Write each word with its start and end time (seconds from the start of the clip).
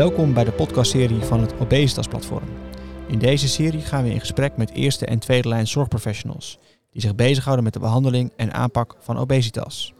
Welkom 0.00 0.34
bij 0.34 0.44
de 0.44 0.52
podcastserie 0.52 1.20
van 1.20 1.40
het 1.40 1.52
Obesitas 1.60 2.06
Platform. 2.06 2.48
In 3.08 3.18
deze 3.18 3.48
serie 3.48 3.80
gaan 3.80 4.02
we 4.02 4.10
in 4.10 4.20
gesprek 4.20 4.56
met 4.56 4.70
eerste 4.70 5.06
en 5.06 5.18
tweede 5.18 5.48
lijn 5.48 5.66
zorgprofessionals 5.66 6.58
die 6.90 7.00
zich 7.00 7.14
bezighouden 7.14 7.64
met 7.64 7.72
de 7.72 7.78
behandeling 7.78 8.32
en 8.36 8.52
aanpak 8.52 8.96
van 8.98 9.18
obesitas. 9.18 9.94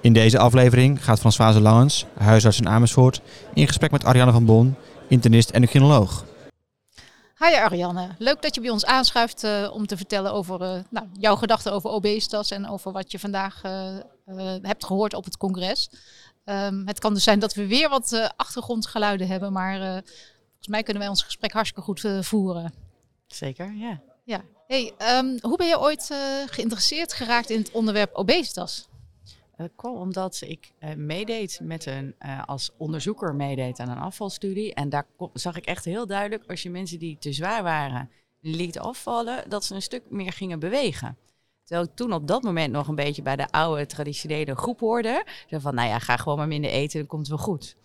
In 0.00 0.12
deze 0.12 0.38
aflevering 0.38 1.04
gaat 1.04 1.18
Françoise 1.18 1.60
Langens, 1.60 2.06
huisarts 2.18 2.60
in 2.60 2.68
Amersfoort, 2.68 3.20
in 3.54 3.66
gesprek 3.66 3.90
met 3.90 4.04
Ariane 4.04 4.32
van 4.32 4.44
Bon, 4.44 4.74
internist 5.08 5.48
en 5.48 5.54
endocrinoloog. 5.54 6.24
Hi 7.38 7.54
Ariane, 7.54 8.08
leuk 8.18 8.42
dat 8.42 8.54
je 8.54 8.60
bij 8.60 8.70
ons 8.70 8.84
aanschuift 8.84 9.44
uh, 9.44 9.70
om 9.72 9.86
te 9.86 9.96
vertellen 9.96 10.32
over 10.32 10.62
uh, 10.62 10.82
nou, 10.90 11.06
jouw 11.12 11.36
gedachten 11.36 11.72
over 11.72 11.90
obesitas 11.90 12.50
en 12.50 12.68
over 12.68 12.92
wat 12.92 13.10
je 13.12 13.18
vandaag 13.18 13.62
uh, 13.64 14.54
hebt 14.62 14.84
gehoord 14.84 15.14
op 15.14 15.24
het 15.24 15.36
congres. 15.36 15.90
Um, 16.50 16.86
het 16.86 16.98
kan 16.98 17.14
dus 17.14 17.22
zijn 17.22 17.38
dat 17.38 17.54
we 17.54 17.66
weer 17.66 17.88
wat 17.88 18.32
achtergrondgeluiden 18.36 19.26
hebben, 19.26 19.52
maar 19.52 19.78
volgens 19.78 20.68
mij 20.68 20.82
kunnen 20.82 21.02
wij 21.02 21.10
ons 21.10 21.22
gesprek 21.22 21.52
hartstikke 21.52 21.84
goed 21.84 22.26
voeren. 22.26 22.74
Zeker, 23.26 23.72
ja. 23.74 24.00
Ja. 24.24 24.44
Hey, 24.66 24.92
um, 25.18 25.38
hoe 25.40 25.56
ben 25.56 25.66
je 25.66 25.80
ooit 25.80 26.10
geïnteresseerd 26.46 27.12
geraakt 27.12 27.50
in 27.50 27.58
het 27.58 27.70
onderwerp 27.70 28.14
obesitas? 28.14 28.88
Dat 29.56 29.70
kwam 29.76 29.96
omdat 29.96 30.40
ik 30.40 30.72
meedeed 30.96 31.60
met 31.62 31.86
een, 31.86 32.14
als 32.44 32.70
onderzoeker 32.76 33.34
meedeed 33.34 33.80
aan 33.80 33.88
een 33.88 33.98
afvalstudie. 33.98 34.74
En 34.74 34.88
daar 34.88 35.06
zag 35.32 35.56
ik 35.56 35.66
echt 35.66 35.84
heel 35.84 36.06
duidelijk, 36.06 36.44
als 36.50 36.62
je 36.62 36.70
mensen 36.70 36.98
die 36.98 37.16
te 37.18 37.32
zwaar 37.32 37.62
waren 37.62 38.10
liet 38.40 38.78
afvallen, 38.78 39.50
dat 39.50 39.64
ze 39.64 39.74
een 39.74 39.82
stuk 39.82 40.02
meer 40.10 40.32
gingen 40.32 40.58
bewegen. 40.58 41.16
Terwijl 41.68 41.88
ik 41.88 41.96
toen 41.96 42.12
op 42.12 42.26
dat 42.26 42.42
moment 42.42 42.72
nog 42.72 42.88
een 42.88 42.94
beetje 42.94 43.22
bij 43.22 43.36
de 43.36 43.50
oude 43.50 43.86
traditionele 43.86 44.56
groep 44.56 44.80
hoorde. 44.80 45.24
Zo 45.46 45.58
van, 45.58 45.74
nou 45.74 45.88
ja, 45.88 45.98
ga 45.98 46.16
gewoon 46.16 46.38
maar 46.38 46.48
minder 46.48 46.70
eten, 46.70 46.98
dan 46.98 47.08
komt 47.08 47.28
het 47.28 47.36
wel 47.36 47.46
goed. 47.46 47.76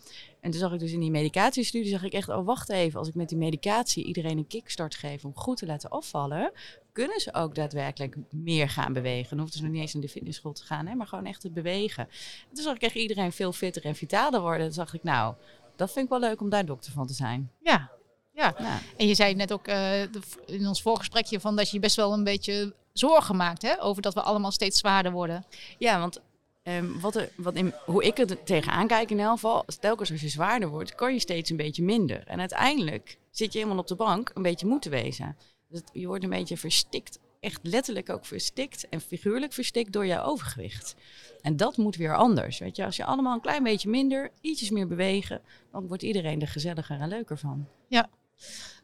En 0.41 0.51
toen 0.51 0.59
zag 0.59 0.73
ik 0.73 0.79
dus 0.79 0.91
in 0.91 0.99
die 0.99 1.11
medicatiestudie, 1.11 1.91
zag 1.91 2.03
ik 2.03 2.13
echt, 2.13 2.29
oh 2.29 2.45
wacht 2.45 2.70
even, 2.70 2.99
als 2.99 3.07
ik 3.07 3.15
met 3.15 3.29
die 3.29 3.37
medicatie 3.37 4.05
iedereen 4.05 4.37
een 4.37 4.48
kickstart 4.48 4.95
geef 4.95 5.25
om 5.25 5.35
goed 5.35 5.57
te 5.57 5.65
laten 5.65 5.90
afvallen, 5.90 6.51
kunnen 6.91 7.20
ze 7.20 7.34
ook 7.34 7.55
daadwerkelijk 7.55 8.15
meer 8.29 8.70
gaan 8.70 8.93
bewegen. 8.93 9.29
Dan 9.29 9.40
hoeft 9.40 9.53
ze 9.53 9.62
nog 9.62 9.71
niet 9.71 9.81
eens 9.81 9.93
naar 9.93 10.01
de 10.01 10.09
fitnessschool 10.09 10.53
te 10.53 10.63
gaan, 10.63 10.87
hè, 10.87 10.95
maar 10.95 11.07
gewoon 11.07 11.25
echt 11.25 11.41
te 11.41 11.51
bewegen. 11.51 12.03
En 12.49 12.53
toen 12.53 12.63
zag 12.63 12.75
ik 12.75 12.81
echt 12.81 12.95
iedereen 12.95 13.31
veel 13.31 13.51
fitter 13.51 13.85
en 13.85 13.95
vitaler 13.95 14.41
worden. 14.41 14.65
Toen 14.65 14.73
zag 14.73 14.93
ik, 14.93 15.03
nou, 15.03 15.35
dat 15.75 15.91
vind 15.91 16.05
ik 16.05 16.12
wel 16.12 16.20
leuk 16.20 16.41
om 16.41 16.49
daar 16.49 16.65
dokter 16.65 16.91
van 16.91 17.07
te 17.07 17.13
zijn. 17.13 17.51
Ja, 17.59 17.91
ja. 18.34 18.55
ja. 18.57 18.79
en 18.98 19.07
je 19.07 19.15
zei 19.15 19.35
net 19.35 19.53
ook 19.53 19.67
uh, 19.67 20.01
in 20.45 20.67
ons 20.67 20.81
voorgesprekje 20.81 21.39
van 21.39 21.55
dat 21.55 21.70
je 21.70 21.79
best 21.79 21.95
wel 21.95 22.13
een 22.13 22.23
beetje 22.23 22.73
zorgen 22.93 23.35
maakt 23.35 23.62
hè, 23.62 23.84
over 23.84 24.01
dat 24.01 24.13
we 24.13 24.21
allemaal 24.21 24.51
steeds 24.51 24.79
zwaarder 24.79 25.12
worden. 25.12 25.45
Ja, 25.77 25.99
want 25.99 26.21
Um, 26.67 26.99
wat 26.99 27.15
er, 27.15 27.29
wat 27.35 27.53
in, 27.53 27.73
hoe 27.85 28.03
ik 28.03 28.17
er 28.17 28.43
tegenaan 28.43 28.87
kijk 28.87 29.12
in 29.12 29.20
elk 29.20 29.34
geval, 29.34 29.65
telkens 29.79 30.12
als 30.12 30.21
je 30.21 30.29
zwaarder 30.29 30.70
wordt, 30.70 30.95
kan 30.95 31.13
je 31.13 31.20
steeds 31.20 31.49
een 31.49 31.57
beetje 31.57 31.84
minder. 31.84 32.23
En 32.27 32.40
uiteindelijk 32.40 33.17
zit 33.31 33.53
je 33.53 33.59
helemaal 33.59 33.79
op 33.79 33.87
de 33.87 33.95
bank 33.95 34.31
een 34.34 34.41
beetje 34.41 34.68
moe 34.68 34.79
te 34.79 34.90
wezen. 34.90 35.37
Dus 35.70 35.81
je 35.93 36.07
wordt 36.07 36.23
een 36.23 36.29
beetje 36.29 36.57
verstikt, 36.57 37.20
echt 37.40 37.59
letterlijk 37.62 38.09
ook 38.09 38.25
verstikt 38.25 38.90
en 38.90 39.01
figuurlijk 39.01 39.53
verstikt 39.53 39.93
door 39.93 40.05
je 40.05 40.21
overgewicht. 40.21 40.95
En 41.41 41.57
dat 41.57 41.77
moet 41.77 41.95
weer 41.95 42.15
anders. 42.15 42.59
Weet 42.59 42.75
je, 42.75 42.85
als 42.85 42.95
je 42.95 43.05
allemaal 43.05 43.34
een 43.34 43.41
klein 43.41 43.63
beetje 43.63 43.90
minder, 43.90 44.31
ietsjes 44.41 44.70
meer 44.70 44.87
bewegen, 44.87 45.41
dan 45.71 45.87
wordt 45.87 46.03
iedereen 46.03 46.41
er 46.41 46.47
gezelliger 46.47 46.99
en 46.99 47.09
leuker 47.09 47.37
van. 47.37 47.68
Ja, 47.87 48.09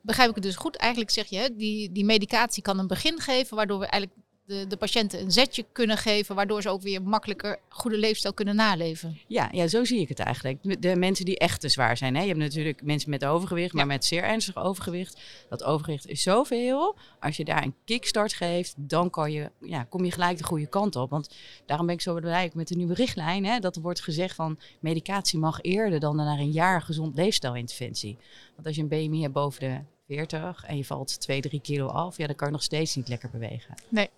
begrijp 0.01 0.29
ik 0.29 0.35
het 0.35 0.43
dus 0.43 0.55
goed. 0.55 0.75
Eigenlijk 0.75 1.11
zeg 1.11 1.27
je, 1.27 1.55
die, 1.55 1.91
die 1.91 2.05
medicatie 2.05 2.63
kan 2.63 2.79
een 2.79 2.87
begin 2.87 3.19
geven, 3.19 3.55
waardoor 3.55 3.79
we 3.79 3.85
eigenlijk 3.85 4.21
de, 4.49 4.67
de 4.67 4.77
patiënten 4.77 5.21
een 5.21 5.31
zetje 5.31 5.65
kunnen 5.71 5.97
geven, 5.97 6.35
waardoor 6.35 6.61
ze 6.61 6.69
ook 6.69 6.81
weer 6.81 7.01
makkelijker 7.01 7.59
goede 7.69 7.97
leefstijl 7.97 8.33
kunnen 8.33 8.55
naleven. 8.55 9.19
Ja, 9.27 9.49
ja, 9.51 9.67
zo 9.67 9.83
zie 9.83 9.99
ik 9.99 10.09
het 10.09 10.19
eigenlijk. 10.19 10.81
De 10.81 10.95
mensen 10.95 11.25
die 11.25 11.37
echt 11.37 11.61
te 11.61 11.69
zwaar 11.69 11.97
zijn. 11.97 12.15
Hè. 12.15 12.21
Je 12.21 12.27
hebt 12.27 12.39
natuurlijk 12.39 12.83
mensen 12.83 13.09
met 13.09 13.25
overgewicht, 13.25 13.73
maar 13.73 13.87
met 13.87 14.05
zeer 14.05 14.23
ernstig 14.23 14.57
overgewicht. 14.57 15.21
Dat 15.49 15.63
overgewicht 15.63 16.07
is 16.07 16.21
zoveel. 16.21 16.95
Als 17.19 17.37
je 17.37 17.45
daar 17.45 17.63
een 17.63 17.75
kickstart 17.85 18.33
geeft, 18.33 18.73
dan 18.77 19.09
kan 19.09 19.31
je, 19.31 19.51
ja, 19.61 19.83
kom 19.83 20.05
je 20.05 20.11
gelijk 20.11 20.37
de 20.37 20.43
goede 20.43 20.67
kant 20.67 20.95
op. 20.95 21.09
Want 21.09 21.35
daarom 21.65 21.85
ben 21.85 21.95
ik 21.95 22.01
zo 22.01 22.13
blij 22.13 22.51
met 22.53 22.67
de 22.67 22.75
nieuwe 22.75 22.93
richtlijn. 22.93 23.45
Hè, 23.45 23.59
dat 23.59 23.75
er 23.75 23.81
wordt 23.81 24.01
gezegd 24.01 24.35
van 24.35 24.59
medicatie 24.79 25.39
mag 25.39 25.61
eerder 25.61 25.99
dan 25.99 26.15
naar 26.15 26.39
een 26.39 26.51
jaar 26.51 26.81
gezond 26.81 27.15
leefstijlinterventie. 27.15 28.17
Want 28.55 28.67
als 28.67 28.75
je 28.75 28.81
een 28.81 28.87
BMI 28.87 29.21
hebt 29.21 29.33
boven 29.33 29.59
de 29.59 29.79
40 30.07 30.63
en 30.65 30.77
je 30.77 30.85
valt 30.85 31.19
2, 31.19 31.41
3 31.41 31.61
kilo 31.61 31.87
af, 31.87 32.17
ja, 32.17 32.27
dan 32.27 32.35
kan 32.35 32.47
je 32.47 32.53
nog 32.53 32.63
steeds 32.63 32.95
niet 32.95 33.07
lekker 33.07 33.29
bewegen. 33.29 33.75
Nee, 33.89 34.09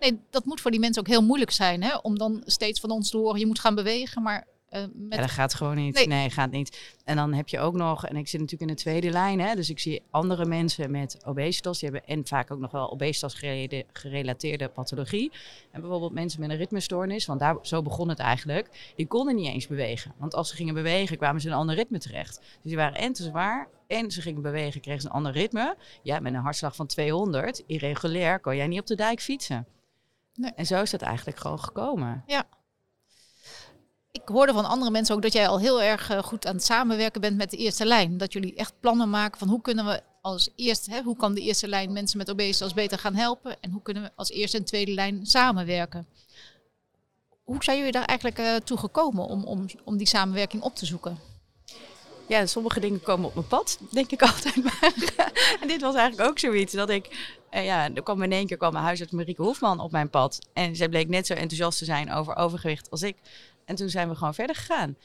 Nee, 0.00 0.20
dat 0.30 0.44
moet 0.44 0.60
voor 0.60 0.70
die 0.70 0.80
mensen 0.80 1.02
ook 1.02 1.08
heel 1.08 1.22
moeilijk 1.22 1.50
zijn. 1.50 1.82
Hè? 1.82 1.96
Om 1.96 2.18
dan 2.18 2.42
steeds 2.44 2.80
van 2.80 2.90
ons 2.90 3.10
te 3.10 3.16
horen, 3.16 3.40
je 3.40 3.46
moet 3.46 3.58
gaan 3.58 3.74
bewegen. 3.74 4.22
Maar 4.22 4.46
uh, 4.70 4.80
met... 4.80 5.14
Ja, 5.14 5.20
dat 5.20 5.30
gaat 5.30 5.54
gewoon 5.54 5.76
niet. 5.76 6.06
Nee. 6.06 6.30
gaat 6.30 6.50
niet. 6.50 6.94
En 7.04 7.16
dan 7.16 7.32
heb 7.32 7.48
je 7.48 7.58
ook 7.58 7.74
nog, 7.74 8.06
en 8.06 8.16
ik 8.16 8.28
zit 8.28 8.40
natuurlijk 8.40 8.70
in 8.70 8.76
de 8.76 8.82
tweede 8.82 9.10
lijn, 9.10 9.40
hè, 9.40 9.54
dus 9.54 9.70
ik 9.70 9.78
zie 9.78 10.02
andere 10.10 10.44
mensen 10.44 10.90
met 10.90 11.18
obesitas, 11.24 11.78
die 11.78 11.90
hebben 11.90 12.08
en 12.08 12.26
vaak 12.26 12.50
ook 12.50 12.58
nog 12.58 12.70
wel 12.70 12.90
obesitas 12.90 13.34
gerelateerde 13.92 14.68
pathologie. 14.68 15.32
En 15.70 15.80
bijvoorbeeld 15.80 16.12
mensen 16.12 16.40
met 16.40 16.50
een 16.50 16.56
ritmestoornis, 16.56 17.26
want 17.26 17.40
daar, 17.40 17.56
zo 17.62 17.82
begon 17.82 18.08
het 18.08 18.18
eigenlijk, 18.18 18.92
die 18.96 19.06
konden 19.06 19.34
niet 19.34 19.46
eens 19.46 19.66
bewegen. 19.66 20.12
Want 20.16 20.34
als 20.34 20.48
ze 20.48 20.56
gingen 20.56 20.74
bewegen, 20.74 21.16
kwamen 21.16 21.40
ze 21.40 21.46
in 21.46 21.52
een 21.52 21.58
ander 21.58 21.74
ritme 21.74 21.98
terecht. 21.98 22.36
Dus 22.38 22.48
die 22.62 22.76
waren 22.76 22.98
en 22.98 23.12
te 23.12 23.22
zwaar 23.22 23.68
en 23.86 24.10
ze 24.10 24.22
gingen 24.22 24.42
bewegen, 24.42 24.80
kregen 24.80 25.00
ze 25.00 25.06
een 25.06 25.14
ander 25.14 25.32
ritme. 25.32 25.76
Ja, 26.02 26.20
met 26.20 26.34
een 26.34 26.40
hartslag 26.40 26.76
van 26.76 26.86
200, 26.86 27.62
irregulair, 27.66 28.40
kan 28.40 28.56
jij 28.56 28.66
niet 28.66 28.80
op 28.80 28.86
de 28.86 28.96
dijk 28.96 29.20
fietsen. 29.20 29.66
Nee. 30.34 30.52
En 30.52 30.66
zo 30.66 30.82
is 30.82 30.90
dat 30.90 31.02
eigenlijk 31.02 31.38
gewoon 31.38 31.60
gekomen. 31.60 32.22
Ja. 32.26 32.48
Hoorde 34.30 34.52
van 34.52 34.64
andere 34.64 34.90
mensen 34.90 35.14
ook 35.14 35.22
dat 35.22 35.32
jij 35.32 35.48
al 35.48 35.58
heel 35.58 35.82
erg 35.82 36.10
eh, 36.10 36.22
goed 36.22 36.46
aan 36.46 36.54
het 36.54 36.64
samenwerken 36.64 37.20
bent 37.20 37.36
met 37.36 37.50
de 37.50 37.56
eerste 37.56 37.84
lijn. 37.84 38.18
Dat 38.18 38.32
jullie 38.32 38.54
echt 38.54 38.72
plannen 38.80 39.10
maken 39.10 39.38
van 39.38 39.48
hoe 39.48 39.60
kunnen 39.60 39.84
we 39.84 40.02
als 40.22 40.50
eerste, 40.56 40.90
hè, 40.90 41.02
hoe 41.02 41.16
kan 41.16 41.34
de 41.34 41.40
eerste 41.40 41.68
lijn 41.68 41.92
mensen 41.92 42.18
met 42.18 42.30
obesitas 42.30 42.74
beter 42.74 42.98
gaan 42.98 43.14
helpen 43.14 43.56
en 43.60 43.70
hoe 43.70 43.82
kunnen 43.82 44.02
we 44.02 44.10
als 44.14 44.30
eerste 44.30 44.56
en 44.56 44.64
tweede 44.64 44.92
lijn 44.92 45.26
samenwerken. 45.26 46.06
Hoe 47.44 47.64
zijn 47.64 47.76
jullie 47.76 47.92
daar 47.92 48.04
eigenlijk 48.04 48.38
uh, 48.38 48.54
toe 48.56 48.78
gekomen 48.78 49.24
om, 49.24 49.44
om, 49.44 49.66
om 49.84 49.96
die 49.96 50.06
samenwerking 50.06 50.62
op 50.62 50.76
te 50.76 50.86
zoeken? 50.86 51.18
Ja, 52.28 52.46
sommige 52.46 52.80
dingen 52.80 53.02
komen 53.02 53.26
op 53.28 53.34
mijn 53.34 53.46
pad, 53.46 53.78
denk 53.90 54.10
ik 54.10 54.22
altijd 54.32 54.56
maar. 54.56 54.92
en 55.60 55.68
dit 55.68 55.80
was 55.80 55.94
eigenlijk 55.94 56.30
ook 56.30 56.38
zoiets 56.38 56.72
dat 56.72 56.90
ik... 56.90 57.36
Uh, 57.54 57.64
ja, 57.64 57.94
er 57.94 58.02
kwam 58.02 58.22
in 58.22 58.32
één 58.32 58.46
keer 58.46 58.56
kwam 58.56 58.72
mijn 58.72 58.84
huisarts 58.84 59.12
Marieke 59.12 59.42
Hofman 59.42 59.80
op 59.80 59.90
mijn 59.90 60.10
pad. 60.10 60.38
En 60.52 60.76
zij 60.76 60.88
bleek 60.88 61.08
net 61.08 61.26
zo 61.26 61.34
enthousiast 61.34 61.78
te 61.78 61.84
zijn 61.84 62.12
over 62.12 62.36
overgewicht 62.36 62.90
als 62.90 63.02
ik. 63.02 63.16
En 63.70 63.76
toen 63.76 63.88
zijn 63.88 64.08
we 64.08 64.14
gewoon 64.14 64.34
verder 64.34 64.56
gegaan. 64.56 64.96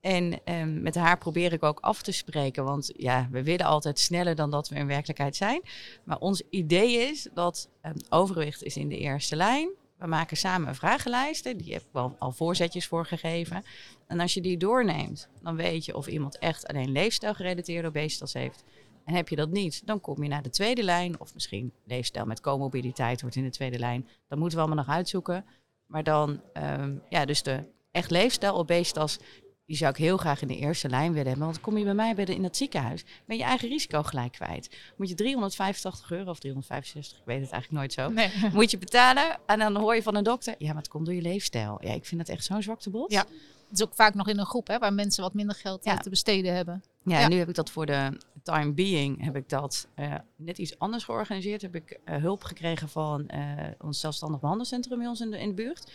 En 0.00 0.40
um, 0.44 0.82
met 0.82 0.94
haar 0.94 1.18
probeer 1.18 1.52
ik 1.52 1.62
ook 1.62 1.80
af 1.80 2.02
te 2.02 2.12
spreken. 2.12 2.64
Want 2.64 2.92
ja, 2.96 3.28
we 3.30 3.42
willen 3.42 3.66
altijd 3.66 3.98
sneller 3.98 4.34
dan 4.34 4.50
dat 4.50 4.68
we 4.68 4.74
in 4.74 4.86
werkelijkheid 4.86 5.36
zijn. 5.36 5.62
Maar 6.04 6.18
ons 6.18 6.42
idee 6.50 7.10
is 7.10 7.28
dat 7.34 7.68
um, 7.82 7.92
overgewicht 8.08 8.62
is 8.62 8.76
in 8.76 8.88
de 8.88 8.98
eerste 8.98 9.36
lijn. 9.36 9.68
We 9.98 10.06
maken 10.06 10.36
samen 10.36 10.68
een 10.68 10.74
vragenlijst. 10.74 11.44
Die 11.44 11.72
heb 11.72 11.82
ik 11.82 11.88
wel 11.92 12.16
al 12.18 12.32
voorzetjes 12.32 12.86
voor 12.86 13.06
gegeven. 13.06 13.64
En 14.06 14.20
als 14.20 14.34
je 14.34 14.40
die 14.40 14.56
doorneemt, 14.56 15.28
dan 15.42 15.56
weet 15.56 15.84
je 15.84 15.96
of 15.96 16.06
iemand 16.06 16.38
echt 16.38 16.66
alleen 16.66 16.92
leefstijlgerelateerde 16.92 17.88
obesitas 17.88 18.32
heeft. 18.32 18.64
En 19.04 19.14
heb 19.14 19.28
je 19.28 19.36
dat 19.36 19.50
niet, 19.50 19.86
dan 19.86 20.00
kom 20.00 20.22
je 20.22 20.28
naar 20.28 20.42
de 20.42 20.50
tweede 20.50 20.82
lijn. 20.82 21.20
Of 21.20 21.34
misschien 21.34 21.72
leefstijl 21.84 22.26
met 22.26 22.40
comorbiditeit 22.40 23.20
wordt 23.20 23.36
in 23.36 23.44
de 23.44 23.50
tweede 23.50 23.78
lijn. 23.78 24.08
Dat 24.28 24.38
moeten 24.38 24.58
we 24.58 24.64
allemaal 24.64 24.84
nog 24.84 24.94
uitzoeken. 24.94 25.44
Maar 25.86 26.02
dan, 26.02 26.40
um, 26.54 27.02
ja, 27.08 27.24
dus 27.24 27.42
de 27.42 27.70
echt 27.92 28.10
leefstijl 28.10 28.56
obesitas, 28.56 29.18
die 29.66 29.76
zou 29.76 29.90
ik 29.90 29.96
heel 29.96 30.16
graag 30.16 30.42
in 30.42 30.48
de 30.48 30.56
eerste 30.56 30.88
lijn 30.88 31.12
willen 31.12 31.28
hebben. 31.28 31.46
Want 31.46 31.60
kom 31.60 31.78
je 31.78 31.84
bij 31.84 31.94
mij 31.94 32.14
bij 32.14 32.24
de, 32.24 32.34
in 32.34 32.44
het 32.44 32.56
ziekenhuis, 32.56 33.04
ben 33.26 33.36
je 33.36 33.42
eigen 33.42 33.68
risico 33.68 34.02
gelijk 34.02 34.32
kwijt. 34.32 34.76
Moet 34.96 35.08
je 35.08 35.14
385 35.14 36.10
euro 36.10 36.30
of 36.30 36.38
365, 36.38 37.18
ik 37.18 37.24
weet 37.24 37.40
het 37.40 37.50
eigenlijk 37.50 37.82
nooit 37.82 37.92
zo, 37.92 38.08
nee. 38.08 38.30
moet 38.58 38.70
je 38.70 38.78
betalen. 38.78 39.38
En 39.46 39.58
dan 39.58 39.76
hoor 39.76 39.94
je 39.94 40.02
van 40.02 40.14
een 40.14 40.24
dokter, 40.24 40.54
ja, 40.58 40.66
maar 40.66 40.82
het 40.82 40.88
komt 40.88 41.06
door 41.06 41.14
je 41.14 41.22
leefstijl. 41.22 41.78
Ja, 41.80 41.92
ik 41.92 42.04
vind 42.04 42.26
dat 42.26 42.36
echt 42.36 42.44
zo'n 42.44 42.62
zwakte 42.62 42.90
bot. 42.90 43.12
Ja, 43.12 43.24
het 43.72 43.80
is 43.80 43.86
ook 43.86 43.94
vaak 43.94 44.14
nog 44.14 44.28
in 44.28 44.38
een 44.38 44.46
groep 44.46 44.66
hè, 44.66 44.78
waar 44.78 44.92
mensen 44.92 45.22
wat 45.22 45.34
minder 45.34 45.56
geld 45.56 45.84
ja. 45.84 45.96
te 45.96 46.10
besteden 46.10 46.54
hebben. 46.54 46.82
Ja, 47.04 47.20
en 47.20 47.30
nu 47.30 47.36
heb 47.36 47.48
ik 47.48 47.54
dat 47.54 47.70
voor 47.70 47.86
de 47.86 48.18
time 48.42 48.72
being, 48.72 49.24
heb 49.24 49.36
ik 49.36 49.48
dat 49.48 49.88
uh, 49.96 50.14
net 50.36 50.58
iets 50.58 50.78
anders 50.78 51.04
georganiseerd. 51.04 51.62
Heb 51.62 51.74
ik 51.74 51.98
uh, 52.04 52.16
hulp 52.16 52.44
gekregen 52.44 52.88
van 52.88 53.30
uh, 53.34 53.52
ons 53.78 54.00
zelfstandig 54.00 54.40
behandelcentrum 54.40 54.98
bij 54.98 55.06
ons 55.06 55.20
in 55.20 55.30
de, 55.30 55.38
in 55.38 55.48
de 55.48 55.54
buurt. 55.54 55.90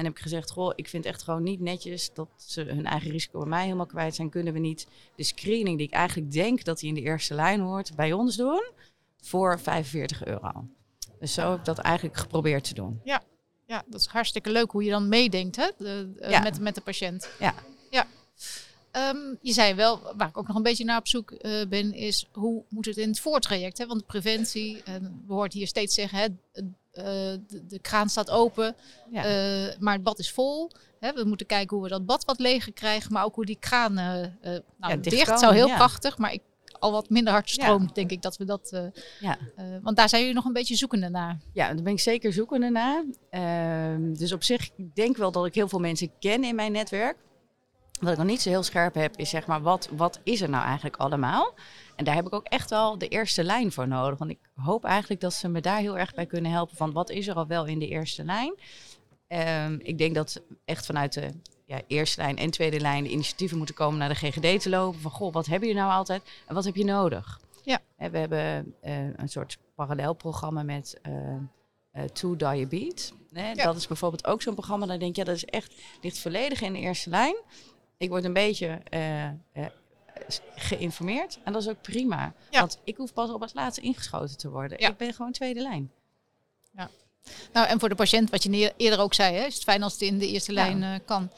En 0.00 0.06
heb 0.06 0.16
ik 0.16 0.22
gezegd, 0.22 0.50
goh, 0.50 0.72
ik 0.74 0.88
vind 0.88 1.04
echt 1.04 1.22
gewoon 1.22 1.42
niet 1.42 1.60
netjes 1.60 2.12
dat 2.14 2.28
ze 2.36 2.62
hun 2.62 2.84
eigen 2.84 3.10
risico 3.10 3.38
bij 3.38 3.48
mij 3.48 3.64
helemaal 3.64 3.86
kwijt 3.86 4.14
zijn. 4.14 4.30
Kunnen 4.30 4.52
we 4.52 4.58
niet 4.58 4.86
de 5.16 5.22
screening 5.22 5.78
die 5.78 5.86
ik 5.86 5.92
eigenlijk 5.92 6.32
denk 6.32 6.64
dat 6.64 6.78
die 6.78 6.88
in 6.88 6.94
de 6.94 7.00
eerste 7.00 7.34
lijn 7.34 7.60
hoort, 7.60 7.94
bij 7.94 8.12
ons 8.12 8.36
doen 8.36 8.70
voor 9.22 9.60
45 9.60 10.24
euro. 10.24 10.68
Dus 11.18 11.34
zo 11.34 11.50
heb 11.50 11.58
ik 11.58 11.64
dat 11.64 11.78
eigenlijk 11.78 12.16
geprobeerd 12.16 12.64
te 12.64 12.74
doen. 12.74 13.00
Ja, 13.04 13.22
ja 13.66 13.82
dat 13.86 14.00
is 14.00 14.06
hartstikke 14.06 14.50
leuk 14.50 14.70
hoe 14.70 14.84
je 14.84 14.90
dan 14.90 15.08
meedenkt 15.08 15.56
hè? 15.56 15.70
De, 15.78 16.12
ja. 16.28 16.40
met, 16.40 16.60
met 16.60 16.74
de 16.74 16.80
patiënt. 16.80 17.28
Ja. 17.38 17.54
ja. 17.90 18.06
Um, 18.92 19.38
je 19.40 19.52
zei 19.52 19.74
wel, 19.74 20.00
waar 20.16 20.28
ik 20.28 20.36
ook 20.36 20.46
nog 20.46 20.56
een 20.56 20.62
beetje 20.62 20.84
naar 20.84 20.98
op 20.98 21.08
zoek 21.08 21.30
uh, 21.30 21.66
ben, 21.68 21.92
is 21.92 22.26
hoe 22.32 22.64
moet 22.68 22.84
het 22.84 22.96
in 22.96 23.08
het 23.08 23.20
voortraject? 23.20 23.78
Hè? 23.78 23.86
Want 23.86 24.06
preventie, 24.06 24.76
uh, 24.76 24.94
we 25.26 25.32
hoort 25.32 25.52
hier 25.52 25.66
steeds 25.66 25.94
zeggen, 25.94 26.18
hè, 26.18 26.28
eh, 26.92 27.04
de, 27.04 27.66
de 27.66 27.78
kraan 27.80 28.08
staat 28.08 28.30
open, 28.30 28.74
Ja. 29.10 29.24
eh, 29.24 29.78
maar 29.78 29.94
het 29.94 30.02
bad 30.02 30.18
is 30.18 30.30
vol. 30.32 30.70
Hè, 31.00 31.12
we 31.12 31.24
moeten 31.24 31.46
kijken 31.46 31.76
hoe 31.76 31.84
we 31.84 31.90
dat 31.92 32.06
bad 32.06 32.24
wat 32.24 32.38
leger 32.38 32.72
krijgen, 32.72 33.12
maar 33.12 33.24
ook 33.24 33.34
hoe 33.34 33.44
die 33.44 33.56
kraan 33.60 33.98
eh, 33.98 34.26
nou, 34.78 35.00
dicht 35.00 35.02
dicht, 35.16 35.24
kan, 35.28 35.38
zou 35.38 35.54
heel 35.54 35.66
ja. 35.66 35.76
prachtig, 35.76 36.18
maar 36.18 36.32
ik, 36.32 36.42
al 36.78 36.92
wat 36.92 37.10
minder 37.10 37.32
hard 37.32 37.50
Ja. 37.50 37.62
stroomt, 37.62 37.94
denk 37.94 38.10
ik 38.10 38.22
dat 38.22 38.36
we 38.36 38.44
dat. 38.44 38.90
Ja. 39.20 39.38
want 39.82 39.96
daar 39.96 40.08
zijn 40.08 40.20
jullie 40.20 40.36
nog 40.36 40.44
een 40.44 40.52
beetje 40.52 40.76
zoekende 40.76 41.08
naar. 41.08 41.38
Ja, 41.52 41.66
daar 41.74 41.82
ben 41.82 41.92
ik 41.92 42.00
zeker 42.00 42.32
zoekende 42.32 42.70
naar. 42.70 43.04
Ehm, 43.30 44.12
dus 44.12 44.32
op 44.32 44.42
zich, 44.42 44.70
ik 44.76 44.94
denk 44.94 45.16
wel 45.16 45.32
dat 45.32 45.46
ik 45.46 45.54
heel 45.54 45.68
veel 45.68 45.78
mensen 45.78 46.10
ken 46.18 46.44
in 46.44 46.54
mijn 46.54 46.72
netwerk. 46.72 47.16
Wat 48.00 48.10
ik 48.12 48.18
nog 48.18 48.26
niet 48.26 48.40
zo 48.40 48.48
heel 48.48 48.62
scherp 48.62 48.94
heb, 48.94 49.16
is 49.16 49.30
zeg 49.30 49.46
maar, 49.46 49.62
wat, 49.62 49.88
wat 49.96 50.20
is 50.22 50.40
er 50.40 50.48
nou 50.48 50.64
eigenlijk 50.64 50.96
allemaal? 50.96 51.54
En 52.00 52.06
daar 52.06 52.14
heb 52.14 52.26
ik 52.26 52.34
ook 52.34 52.46
echt 52.46 52.70
wel 52.70 52.98
de 52.98 53.08
eerste 53.08 53.44
lijn 53.44 53.72
voor 53.72 53.88
nodig. 53.88 54.18
Want 54.18 54.30
ik 54.30 54.38
hoop 54.54 54.84
eigenlijk 54.84 55.20
dat 55.20 55.32
ze 55.32 55.48
me 55.48 55.60
daar 55.60 55.78
heel 55.78 55.98
erg 55.98 56.14
bij 56.14 56.26
kunnen 56.26 56.50
helpen. 56.50 56.76
Van 56.76 56.92
wat 56.92 57.10
is 57.10 57.28
er 57.28 57.34
al 57.34 57.46
wel 57.46 57.66
in 57.66 57.78
de 57.78 57.88
eerste 57.88 58.24
lijn? 58.24 58.54
Ehm, 59.26 59.78
ik 59.82 59.98
denk 59.98 60.14
dat 60.14 60.42
echt 60.64 60.86
vanuit 60.86 61.12
de 61.12 61.30
ja, 61.64 61.80
eerste 61.86 62.20
lijn 62.20 62.36
en 62.36 62.50
tweede 62.50 62.80
lijn 62.80 63.04
de 63.04 63.10
initiatieven 63.10 63.56
moeten 63.56 63.74
komen 63.74 63.98
naar 63.98 64.08
de 64.08 64.14
GGD 64.14 64.60
te 64.60 64.68
lopen. 64.68 65.00
Van 65.00 65.10
goh, 65.10 65.32
wat 65.32 65.46
hebben 65.46 65.68
jullie 65.68 65.82
nou 65.82 65.94
altijd 65.94 66.22
en 66.46 66.54
wat 66.54 66.64
heb 66.64 66.74
je 66.74 66.84
nodig? 66.84 67.40
Ja. 67.64 67.80
Hè, 67.96 68.10
we 68.10 68.18
hebben 68.18 68.74
eh, 68.80 69.16
een 69.16 69.28
soort 69.28 69.58
parallelprogramma 69.74 70.62
met 70.62 70.98
eh 71.02 71.12
eh, 71.90 72.04
To 72.04 72.36
Diabetes. 72.36 73.12
Ja. 73.30 73.54
Dat 73.54 73.76
is 73.76 73.86
bijvoorbeeld 73.86 74.26
ook 74.26 74.42
zo'n 74.42 74.54
programma. 74.54 74.86
Dan 74.86 74.98
denk 74.98 75.14
je, 75.14 75.20
ja, 75.20 75.26
dat 75.26 75.36
is 75.36 75.44
echt, 75.44 75.74
ligt 76.00 76.18
volledig 76.18 76.60
in 76.60 76.72
de 76.72 76.78
eerste 76.78 77.10
lijn. 77.10 77.36
Ik 77.96 78.08
word 78.08 78.24
een 78.24 78.32
beetje 78.32 78.80
geïnformeerd 80.56 81.38
en 81.44 81.52
dat 81.52 81.62
is 81.62 81.68
ook 81.68 81.80
prima. 81.82 82.32
Ja. 82.50 82.60
Want 82.60 82.78
ik 82.84 82.96
hoef 82.96 83.12
pas 83.12 83.30
op 83.30 83.40
het 83.40 83.54
laatste 83.54 83.80
ingeschoten 83.80 84.36
te 84.36 84.50
worden. 84.50 84.80
Ja. 84.80 84.88
Ik 84.88 84.96
ben 84.96 85.14
gewoon 85.14 85.32
tweede 85.32 85.60
lijn. 85.60 85.90
Nou, 87.52 87.66
en 87.66 87.80
voor 87.80 87.88
de 87.88 87.94
patiënt, 87.94 88.30
wat 88.30 88.42
je 88.42 88.72
eerder 88.76 88.98
ook 89.00 89.14
zei, 89.14 89.36
hè, 89.36 89.44
is 89.44 89.54
het 89.54 89.62
fijn 89.62 89.82
als 89.82 89.92
het 89.92 90.02
in 90.02 90.18
de 90.18 90.28
eerste 90.28 90.52
Ja. 90.52 90.64
lijn 90.64 90.82
eh, 90.82 91.06
kan. 91.06 91.30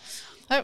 Maar, 0.48 0.58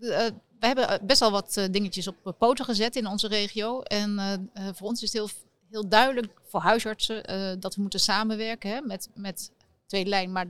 eh, 0.00 0.26
we 0.58 0.66
hebben 0.66 0.88
eh, 0.88 0.98
best 1.02 1.20
wel 1.20 1.30
wat 1.30 1.56
eh, 1.56 1.64
dingetjes 1.70 2.08
op 2.08 2.16
eh, 2.24 2.32
poten 2.38 2.64
gezet 2.64 2.96
in 2.96 3.06
onze 3.06 3.28
regio. 3.28 3.80
En 3.82 4.18
eh, 4.18 4.32
eh, 4.32 4.74
voor 4.74 4.88
ons 4.88 5.02
is 5.02 5.12
het 5.12 5.20
heel, 5.22 5.30
heel 5.70 5.88
duidelijk 5.88 6.40
voor 6.46 6.60
huisartsen 6.60 7.24
eh, 7.24 7.52
dat 7.58 7.74
we 7.74 7.80
moeten 7.80 8.00
samenwerken 8.00 8.70
hè, 8.70 8.80
met, 8.80 9.08
met 9.14 9.50
tweede 9.86 10.08
lijn, 10.10 10.32
maar 10.32 10.46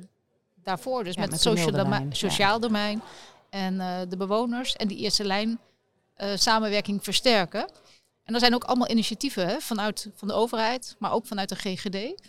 daarvoor 0.54 1.04
dus 1.04 1.14
Ja, 1.14 1.20
met, 1.20 1.30
met 1.30 1.44
het 1.44 1.48
social, 1.48 1.84
domein, 1.84 2.08
ja. 2.08 2.14
sociaal 2.14 2.60
domein 2.60 3.02
en 3.50 3.80
eh, 3.80 4.00
de 4.08 4.16
bewoners 4.16 4.76
en 4.76 4.88
die 4.88 4.98
eerste 4.98 5.24
lijn 5.24 5.58
eh, 6.14 6.30
samenwerking 6.34 7.04
versterken. 7.04 7.70
En 8.24 8.34
er 8.34 8.40
zijn 8.40 8.54
ook 8.54 8.64
allemaal 8.64 8.90
initiatieven 8.90 9.46
hè, 9.46 9.60
vanuit 9.60 10.08
van 10.14 10.28
de 10.28 10.34
overheid, 10.34 10.96
maar 10.98 11.12
ook 11.12 11.26
vanuit 11.26 11.48
de 11.48 11.56
GGD. 11.56 12.22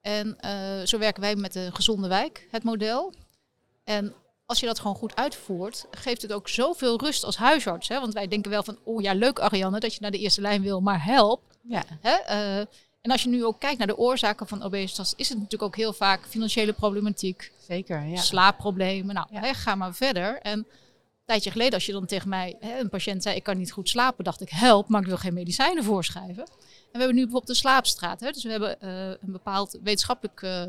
En 0.00 0.40
eh, 0.40 0.86
zo 0.86 0.98
werken 0.98 1.22
wij 1.22 1.36
met 1.36 1.52
de 1.52 1.70
gezonde 1.72 2.08
wijk, 2.08 2.48
het 2.50 2.62
model. 2.62 3.12
En 3.84 4.14
als 4.46 4.60
je 4.60 4.66
dat 4.66 4.78
gewoon 4.78 4.96
goed 4.96 5.16
uitvoert, 5.16 5.86
geeft 5.90 6.22
het 6.22 6.32
ook 6.32 6.48
zoveel 6.48 6.98
rust 7.00 7.24
als 7.24 7.36
huisarts. 7.36 7.88
Hè? 7.88 8.00
Want 8.00 8.12
wij 8.14 8.28
denken 8.28 8.50
wel 8.50 8.62
van, 8.62 8.78
oh 8.84 9.02
ja, 9.02 9.14
leuk 9.14 9.38
Ariane 9.40 9.80
dat 9.80 9.94
je 9.94 10.00
naar 10.00 10.10
de 10.10 10.18
eerste 10.18 10.40
lijn 10.40 10.62
wil, 10.62 10.80
maar 10.80 11.04
help. 11.04 11.42
Ja, 11.62 11.84
Hè? 12.00 12.10
Eh, 12.14 12.58
en 13.00 13.10
als 13.10 13.22
je 13.22 13.28
nu 13.28 13.44
ook 13.44 13.60
kijkt 13.60 13.78
naar 13.78 13.86
de 13.86 13.96
oorzaken 13.96 14.46
van 14.48 14.62
obesitas, 14.62 15.12
is 15.16 15.28
het 15.28 15.36
natuurlijk 15.36 15.62
ook 15.62 15.76
heel 15.76 15.92
vaak 15.92 16.26
financiële 16.28 16.72
problematiek, 16.72 17.52
zeker. 17.66 18.06
Ja. 18.06 18.16
slaapproblemen. 18.20 19.14
Nou, 19.14 19.26
Ja. 19.30 19.40
hè, 19.40 19.54
ga 19.54 19.74
maar 19.74 19.94
verder. 19.94 20.38
En 20.40 20.66
tijdje 21.28 21.50
geleden, 21.50 21.74
als 21.74 21.86
je 21.86 21.92
dan 21.92 22.06
tegen 22.06 22.28
mij, 22.28 22.56
hè, 22.60 22.78
een 22.78 22.88
patiënt 22.88 23.22
zei, 23.22 23.36
ik 23.36 23.42
kan 23.42 23.58
niet 23.58 23.72
goed 23.72 23.88
slapen, 23.88 24.24
dacht 24.24 24.40
ik, 24.40 24.48
help, 24.50 24.88
maar 24.88 25.00
ik 25.00 25.06
wil 25.06 25.16
geen 25.16 25.34
medicijnen 25.34 25.84
voorschrijven. 25.84 26.42
En 26.44 26.92
we 26.92 26.98
hebben 26.98 27.14
nu 27.14 27.22
bijvoorbeeld 27.22 27.46
de 27.52 27.54
slaapstraat. 27.54 28.20
Hè? 28.20 28.30
Dus 28.30 28.42
we 28.44 28.50
hebben 28.50 28.80
eh, 28.80 29.08
een 29.08 29.32
bepaald 29.32 29.78
wetenschappelijk 29.82 30.42
eh, 30.42 30.62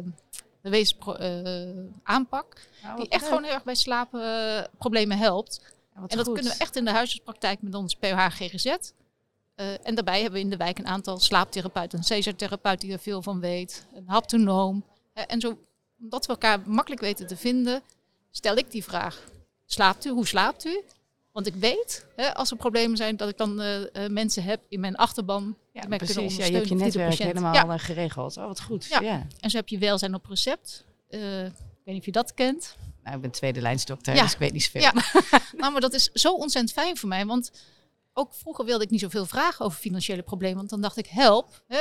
bewezen 0.61 0.97
pro- 0.97 1.13
eh, 1.13 1.69
aanpak. 2.03 2.67
Nou, 2.83 2.95
Die 2.99 3.09
echt 3.09 3.21
leuk. 3.21 3.29
gewoon 3.29 3.43
heel 3.43 3.53
erg 3.53 3.63
bij 3.63 3.75
slaapproblemen 3.75 5.17
helpt. 5.17 5.59
Ja, 5.95 6.01
En 6.07 6.17
dat 6.17 6.25
goed. 6.25 6.33
kunnen 6.35 6.51
we 6.51 6.57
echt 6.59 6.75
in 6.75 6.85
de 6.85 6.91
huisartspraktijk 6.91 7.61
met 7.61 7.75
ons 7.75 7.95
POH 7.95 8.25
GGZ. 8.29 8.65
Eh, 8.65 9.87
en 9.87 9.95
daarbij 9.95 10.15
hebben 10.21 10.33
we 10.39 10.45
in 10.45 10.49
de 10.49 10.57
wijk 10.57 10.77
een 10.79 10.87
aantal 10.87 11.19
slaaptherapeuten. 11.19 11.97
Een 11.97 12.03
cesartherapeut 12.03 12.81
die 12.81 12.91
er 12.91 12.99
veel 12.99 13.21
van 13.21 13.39
weet. 13.39 13.85
Een 13.95 14.07
haptonoom. 14.07 14.83
Eh, 15.13 15.23
en 15.27 15.41
zo, 15.41 15.57
omdat 16.01 16.25
we 16.25 16.31
elkaar 16.31 16.59
makkelijk 16.65 17.01
weten 17.01 17.27
te 17.27 17.37
vinden, 17.37 17.81
stel 18.31 18.55
ik 18.55 18.71
die 18.71 18.83
vraag. 18.83 19.23
Slaapt 19.71 20.05
u? 20.05 20.09
Hoe 20.09 20.27
slaapt 20.27 20.65
u? 20.65 20.81
Want 21.31 21.47
ik 21.47 21.55
weet, 21.55 22.05
hè, 22.15 22.35
als 22.35 22.51
er 22.51 22.57
problemen 22.57 22.97
zijn, 22.97 23.17
dat 23.17 23.29
ik 23.29 23.37
dan 23.37 23.61
eh, 23.61 23.81
eh, 24.05 24.11
mensen 24.11 24.43
heb 24.43 24.61
in 24.69 24.79
mijn 24.79 24.95
achterban. 24.95 25.55
Ja, 25.73 25.79
die 25.79 25.89
mij 25.89 25.97
kunnen 25.97 26.15
precies. 26.15 26.37
Ja, 26.37 26.45
je 26.45 26.53
hebt 26.55 26.67
je 26.67 26.75
netwerk 26.75 27.13
helemaal 27.13 27.53
Ja. 27.53 27.67
eh, 27.67 27.79
geregeld. 27.79 28.37
Oh, 28.37 28.45
wat 28.45 28.61
goed. 28.61 28.85
Ja. 28.85 28.99
Ja. 29.01 29.27
En 29.39 29.49
zo 29.49 29.57
heb 29.57 29.67
je 29.67 29.77
welzijn 29.77 30.13
op 30.13 30.25
recept. 30.25 30.85
Ik 31.09 31.19
weet 31.19 31.51
niet 31.85 31.99
of 31.99 32.05
je 32.05 32.11
dat 32.11 32.33
kent. 32.33 32.75
Nou, 33.03 33.15
ik 33.15 33.21
ben 33.21 33.31
tweede 33.31 33.61
lijnsdokter, 33.61 34.15
Ja. 34.15 34.21
dus 34.21 34.33
ik 34.33 34.39
weet 34.39 34.51
niet 34.53 34.63
zoveel. 34.63 34.81
Ja. 34.81 34.93
Nou, 35.57 35.71
maar 35.71 35.81
dat 35.81 35.93
is 35.93 36.09
zo 36.13 36.33
ontzettend 36.33 36.73
fijn 36.73 36.97
voor 36.97 37.09
mij. 37.09 37.25
Want 37.25 37.51
ook 38.13 38.33
vroeger 38.33 38.65
wilde 38.65 38.83
ik 38.83 38.89
niet 38.89 38.99
zoveel 38.99 39.25
vragen 39.25 39.65
over 39.65 39.79
financiële 39.79 40.21
problemen. 40.21 40.57
Want 40.57 40.69
dan 40.69 40.81
dacht 40.81 40.97
ik, 40.97 41.07
help. 41.07 41.63
Hè, 41.67 41.77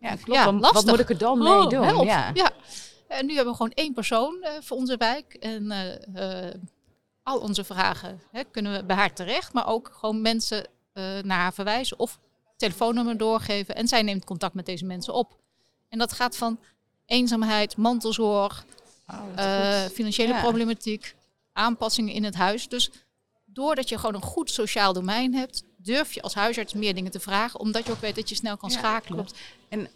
Ja, 0.00 0.16
klopt. 0.22 0.60
Lastig. 0.60 0.72
Wat 0.72 0.86
moet 0.86 0.98
ik 0.98 1.08
er 1.08 1.18
dan 1.18 1.46
oh, 1.46 1.58
mee 1.58 1.68
doen? 1.68 1.82
help. 1.86 2.04
Ja. 2.04 2.30
Ja. 2.34 2.50
En 3.08 3.26
nu 3.26 3.34
hebben 3.34 3.50
we 3.52 3.56
gewoon 3.58 3.72
één 3.74 3.92
persoon 3.94 4.46
voor 4.60 4.76
onze 4.76 4.96
wijk. 4.96 5.34
En 5.34 5.72
al 7.26 7.38
onze 7.38 7.64
vragen 7.64 8.20
hè, 8.32 8.42
kunnen 8.50 8.72
we 8.72 8.84
bij 8.84 8.96
haar 8.96 9.12
terecht. 9.14 9.52
Maar 9.52 9.66
ook 9.66 9.90
gewoon 9.98 10.20
mensen 10.20 10.66
eh, 10.92 11.04
naar 11.22 11.38
haar 11.38 11.52
verwijzen 11.54 11.98
of 11.98 12.18
telefoonnummer 12.56 13.16
doorgeven. 13.16 13.74
En 13.76 13.88
zij 13.88 14.02
neemt 14.02 14.24
contact 14.24 14.54
met 14.54 14.66
deze 14.66 14.84
mensen 14.84 15.14
op. 15.14 15.36
En 15.88 15.98
dat 15.98 16.12
gaat 16.12 16.36
van 16.36 16.58
eenzaamheid, 17.06 17.76
mantelzorg, 17.76 18.64
Oh, 19.10 19.22
eh, 19.36 19.90
financiële 19.90 20.32
Ja. 20.32 20.40
problematiek, 20.40 21.14
aanpassingen 21.52 22.14
in 22.14 22.24
het 22.24 22.34
huis. 22.34 22.68
Dus 22.68 22.90
doordat 23.44 23.88
je 23.88 23.98
gewoon 23.98 24.14
een 24.14 24.22
goed 24.22 24.50
sociaal 24.50 24.92
domein 24.92 25.34
hebt, 25.34 25.62
durf 25.76 26.12
je 26.12 26.22
als 26.22 26.34
huisarts 26.34 26.74
meer 26.74 26.94
dingen 26.94 27.10
te 27.10 27.20
vragen, 27.20 27.60
omdat 27.60 27.86
je 27.86 27.92
ook 27.92 28.00
weet 28.00 28.14
dat 28.14 28.28
je 28.28 28.34
snel 28.34 28.56
kan 28.56 28.70
Ja, 28.70 28.78
schakelen. 28.78 29.16
klopt. 29.24 29.38
En 29.68 29.88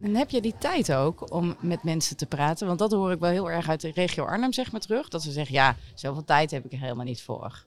heb 0.00 0.30
je 0.30 0.40
die 0.40 0.58
tijd 0.58 0.92
ook 0.92 1.32
om 1.32 1.56
met 1.60 1.82
mensen 1.82 2.16
te 2.16 2.26
praten? 2.26 2.66
Want 2.66 2.78
dat 2.78 2.92
hoor 2.92 3.12
ik 3.12 3.18
wel 3.18 3.30
heel 3.30 3.50
erg 3.50 3.68
uit 3.68 3.80
de 3.80 3.90
regio 3.94 4.24
Arnhem, 4.24 4.52
zeg 4.52 4.72
maar 4.72 4.80
terug. 4.80 5.08
Dat 5.08 5.22
ze 5.22 5.32
zeggen, 5.32 5.54
ja, 5.54 5.76
zoveel 5.94 6.24
tijd 6.24 6.50
heb 6.50 6.64
ik 6.64 6.72
er 6.72 6.80
helemaal 6.80 7.04
niet 7.04 7.22
voor. 7.22 7.64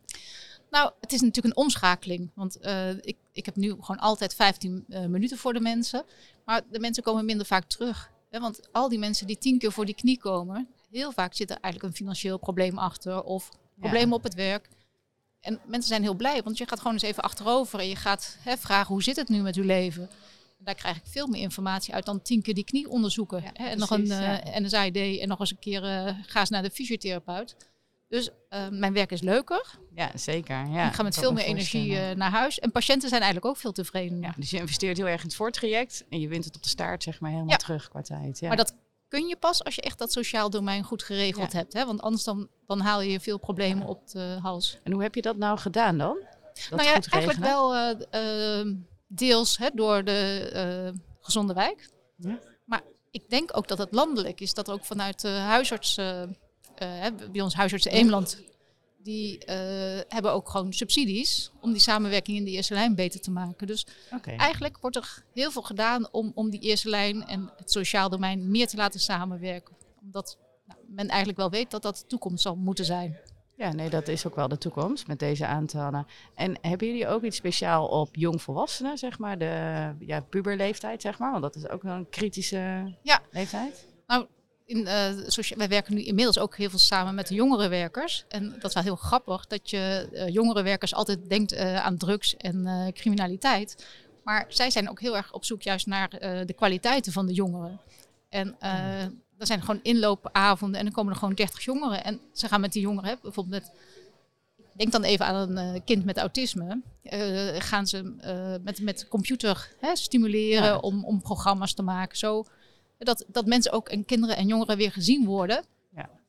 Nou, 0.69 0.91
het 0.99 1.13
is 1.13 1.21
natuurlijk 1.21 1.55
een 1.55 1.63
omschakeling. 1.63 2.31
Want 2.35 2.59
eh, 2.59 2.89
ik, 2.89 3.17
ik 3.31 3.45
heb 3.45 3.55
nu 3.55 3.69
gewoon 3.69 3.99
altijd 3.99 4.35
15 4.35 4.85
eh, 4.89 5.05
minuten 5.05 5.37
voor 5.37 5.53
de 5.53 5.59
mensen. 5.59 6.03
Maar 6.45 6.61
de 6.71 6.79
mensen 6.79 7.03
komen 7.03 7.25
minder 7.25 7.45
vaak 7.45 7.63
terug. 7.63 8.11
Hè? 8.29 8.39
Want 8.39 8.69
al 8.71 8.89
die 8.89 8.99
mensen 8.99 9.27
die 9.27 9.37
tien 9.37 9.57
keer 9.57 9.71
voor 9.71 9.85
die 9.85 9.95
knie 9.95 10.19
komen, 10.19 10.67
heel 10.91 11.11
vaak 11.11 11.33
zit 11.33 11.49
er 11.49 11.57
eigenlijk 11.61 11.93
een 11.93 11.97
financieel 11.97 12.37
probleem 12.37 12.77
achter. 12.77 13.23
Of 13.23 13.49
problemen 13.79 14.15
op 14.15 14.23
het 14.23 14.33
werk. 14.33 14.69
En 15.39 15.59
mensen 15.65 15.89
zijn 15.89 16.01
heel 16.01 16.13
blij, 16.13 16.43
want 16.43 16.57
je 16.57 16.67
gaat 16.67 16.77
gewoon 16.77 16.93
eens 16.93 17.01
even 17.01 17.23
achterover 17.23 17.79
en 17.79 17.87
je 17.87 17.95
gaat 17.95 18.37
hè, 18.39 18.57
vragen 18.57 18.93
hoe 18.93 19.03
zit 19.03 19.15
het 19.15 19.29
nu 19.29 19.41
met 19.41 19.55
uw 19.55 19.63
leven. 19.63 20.09
Daar 20.61 20.75
krijg 20.75 20.97
ik 20.97 21.03
veel 21.05 21.27
meer 21.27 21.41
informatie 21.41 21.93
uit 21.93 22.05
dan 22.05 22.21
tien 22.21 22.41
keer 22.41 22.53
die 22.53 22.63
knie 22.63 22.89
onderzoeken. 22.89 23.41
Ja, 23.41 23.49
hè, 23.53 23.65
en 23.65 23.77
nog 23.77 23.89
een 23.89 24.05
ja. 24.05 24.41
eh 24.43 24.61
NSAID 24.61 25.19
en 25.19 25.27
nog 25.27 25.39
eens 25.39 25.51
een 25.51 25.59
keer 25.59 25.83
eh, 25.83 26.13
ga 26.25 26.39
eens 26.39 26.49
naar 26.49 26.61
de 26.63 26.69
fysiotherapeut. 26.69 27.55
Dus 28.07 28.29
eh, 28.49 28.67
mijn 28.69 28.93
werk 28.93 29.11
is 29.11 29.21
leuker. 29.21 29.79
Ja, 29.95 30.11
zeker. 30.15 30.67
Ja, 30.67 30.87
ik 30.87 30.93
ga 30.93 31.03
met 31.03 31.15
veel 31.17 31.29
me 31.31 31.35
meer 31.35 31.45
energie 31.45 32.15
naar 32.15 32.31
huis. 32.31 32.59
En 32.59 32.71
patiënten 32.71 33.09
zijn 33.09 33.21
eigenlijk 33.21 33.51
ook 33.51 33.59
veel 33.61 33.71
tevreden. 33.71 34.21
Ja, 34.21 34.33
dus 34.37 34.49
je 34.49 34.57
investeert 34.57 34.97
heel 34.97 35.07
erg 35.07 35.21
in 35.21 35.27
het 35.27 35.35
voortraject 35.35 36.05
en 36.09 36.19
je 36.19 36.27
wint 36.27 36.45
het 36.45 36.55
op 36.55 36.63
de 36.63 36.69
staart 36.69 37.03
zeg 37.03 37.19
maar 37.19 37.29
helemaal 37.31 37.51
Ja. 37.51 37.57
terug 37.57 37.89
qua 37.89 38.01
tijd. 38.01 38.39
Ja. 38.39 38.47
Maar 38.47 38.57
dat 38.57 38.73
kun 39.07 39.27
je 39.27 39.35
pas 39.35 39.63
als 39.63 39.75
je 39.75 39.81
echt 39.81 39.97
dat 39.97 40.11
sociaal 40.11 40.49
domein 40.49 40.83
goed 40.83 41.03
geregeld 41.03 41.53
hebt. 41.53 41.73
Hè? 41.73 41.85
Want 41.85 42.01
anders 42.01 42.23
dan, 42.23 42.47
dan 42.65 42.79
haal 42.79 43.01
je 43.01 43.19
veel 43.19 43.37
problemen 43.37 43.87
op 43.87 44.07
de 44.07 44.37
hals. 44.41 44.77
En 44.83 44.91
hoe 44.91 45.01
heb 45.01 45.15
je 45.15 45.21
dat 45.21 45.37
nou 45.37 45.57
gedaan 45.57 45.97
dan? 45.97 46.17
Dat 46.69 46.79
nou 46.79 46.83
ja, 46.83 47.01
eigenlijk 47.09 47.39
wel 47.39 47.95
deels 49.09 49.57
hè, 49.57 49.69
door 49.73 50.03
de 50.03 50.49
eh, 50.53 50.99
gezonde 51.19 51.53
wijk. 51.53 51.89
Ja. 52.15 52.39
Maar 52.65 52.81
ik 53.11 53.29
denk 53.29 53.57
ook 53.57 53.67
dat 53.67 53.77
het 53.77 53.91
landelijk 53.91 54.41
is. 54.41 54.53
Dat 54.53 54.67
er 54.67 54.73
ook 54.73 54.85
vanuit 54.85 55.21
de 55.21 55.27
huisarts, 55.27 55.97
eh, 55.97 56.21
eh, 56.75 57.13
bij 57.31 57.41
ons 57.41 57.53
huisartsen 57.53 57.91
Eemland, 57.91 58.41
die 58.97 59.43
hebben 60.07 60.31
ook 60.31 60.49
gewoon 60.49 60.73
subsidies 60.73 61.51
om 61.61 61.71
die 61.71 61.81
samenwerking 61.81 62.37
in 62.37 62.43
de 62.45 62.51
eerste 62.51 62.73
lijn 62.73 62.95
beter 62.95 63.21
te 63.21 63.31
maken. 63.31 63.67
Dus 63.67 63.87
eigenlijk 64.37 64.77
wordt 64.81 64.95
er 64.95 65.23
heel 65.33 65.51
veel 65.51 65.61
gedaan 65.61 66.11
om, 66.11 66.31
om 66.35 66.49
die 66.49 66.59
eerste 66.59 66.89
lijn 66.89 67.25
en 67.25 67.51
het 67.57 67.71
sociaal 67.71 68.09
domein 68.09 68.51
meer 68.51 68.67
te 68.67 68.77
laten 68.77 68.99
samenwerken. 68.99 69.75
Omdat 70.01 70.37
nou, 70.65 70.79
men 70.87 71.07
eigenlijk 71.07 71.37
wel 71.37 71.49
weet 71.49 71.71
dat 71.71 71.81
dat 71.81 71.97
de 71.97 72.05
toekomst 72.05 72.41
zal 72.41 72.55
moeten 72.55 72.85
zijn. 72.85 73.19
Ja, 73.59 73.73
nee, 73.73 73.89
dat 73.89 74.07
is 74.07 74.27
ook 74.27 74.35
wel 74.35 74.47
de 74.47 74.57
toekomst 74.57 75.07
met 75.07 75.19
deze 75.19 75.45
aantallen. 75.45 76.07
En 76.35 76.57
hebben 76.61 76.87
jullie 76.87 77.07
ook 77.07 77.23
iets 77.23 77.37
speciaal 77.37 77.87
op 77.87 78.15
jongvolwassenen, 78.15 78.97
zeg 78.97 79.19
maar, 79.19 79.37
de 79.37 79.91
ja, 79.99 80.21
puberleeftijd, 80.21 81.01
zeg 81.01 81.19
maar? 81.19 81.31
Want 81.31 81.43
dat 81.43 81.55
is 81.55 81.69
ook 81.69 81.81
wel 81.81 81.95
een 81.95 82.09
kritische 82.09 82.93
Ja. 83.01 83.21
leeftijd. 83.31 83.87
In, 84.65 84.87
eh, 84.87 85.55
wij 85.55 85.67
werken 85.67 85.93
nu 85.93 86.03
inmiddels 86.03 86.39
ook 86.39 86.57
heel 86.57 86.69
veel 86.69 86.79
samen 86.79 87.15
met 87.15 87.27
de 87.27 87.35
jongerenwerkers. 87.35 88.25
En 88.27 88.49
dat 88.49 88.63
is 88.63 88.73
wel 88.73 88.83
heel 88.83 88.95
grappig 88.95 89.47
dat 89.47 89.69
je 89.69 90.09
eh, 90.13 90.27
jongerenwerkers 90.27 90.93
altijd 90.93 91.29
denkt 91.29 91.51
eh, 91.51 91.85
aan 91.85 91.97
drugs 91.97 92.37
en 92.37 92.91
criminaliteit. 92.93 93.87
Maar 94.23 94.45
zij 94.47 94.69
zijn 94.69 94.89
ook 94.89 94.99
heel 94.99 95.15
erg 95.17 95.33
op 95.33 95.45
zoek 95.45 95.61
juist 95.61 95.85
naar 95.87 96.09
de 96.45 96.53
kwaliteiten 96.55 97.11
van 97.11 97.25
de 97.25 97.33
jongeren. 97.33 97.79
En 98.29 98.55
eh, 98.59 99.05
er 99.39 99.45
zijn 99.45 99.61
gewoon 99.61 99.79
inloopavonden 99.83 100.79
en 100.79 100.85
dan 100.85 100.93
komen 100.93 101.13
er 101.13 101.19
gewoon 101.19 101.33
30 101.33 101.63
jongeren. 101.63 102.03
En 102.03 102.19
ze 102.33 102.47
gaan 102.47 102.61
met 102.61 102.73
die 102.73 102.81
jongeren, 102.81 103.19
bijvoorbeeld 103.21 103.61
met, 103.61 103.71
denk 104.75 104.91
dan 104.91 105.03
even 105.03 105.25
aan 105.25 105.35
een 105.49 105.75
eh, 105.75 105.81
kind 105.85 106.05
met 106.05 106.17
autisme, 106.17 106.81
eh, 107.03 107.55
gaan 107.57 107.87
ze 107.87 108.15
eh, 108.19 108.63
met, 108.63 108.81
met 108.81 109.07
computer 109.07 109.71
hè, 109.79 109.95
stimuleren 109.95 110.63
Ja. 110.63 110.77
om, 110.77 111.05
om 111.05 111.21
programma's 111.21 111.73
te 111.73 111.81
maken. 111.81 112.17
Zo, 112.17 112.45
dat, 112.97 113.25
dat 113.27 113.45
mensen 113.45 113.71
ook 113.71 113.89
en 113.89 114.05
kinderen 114.05 114.37
en 114.37 114.47
jongeren 114.47 114.77
weer 114.77 114.91
gezien 114.91 115.25
worden. 115.25 115.63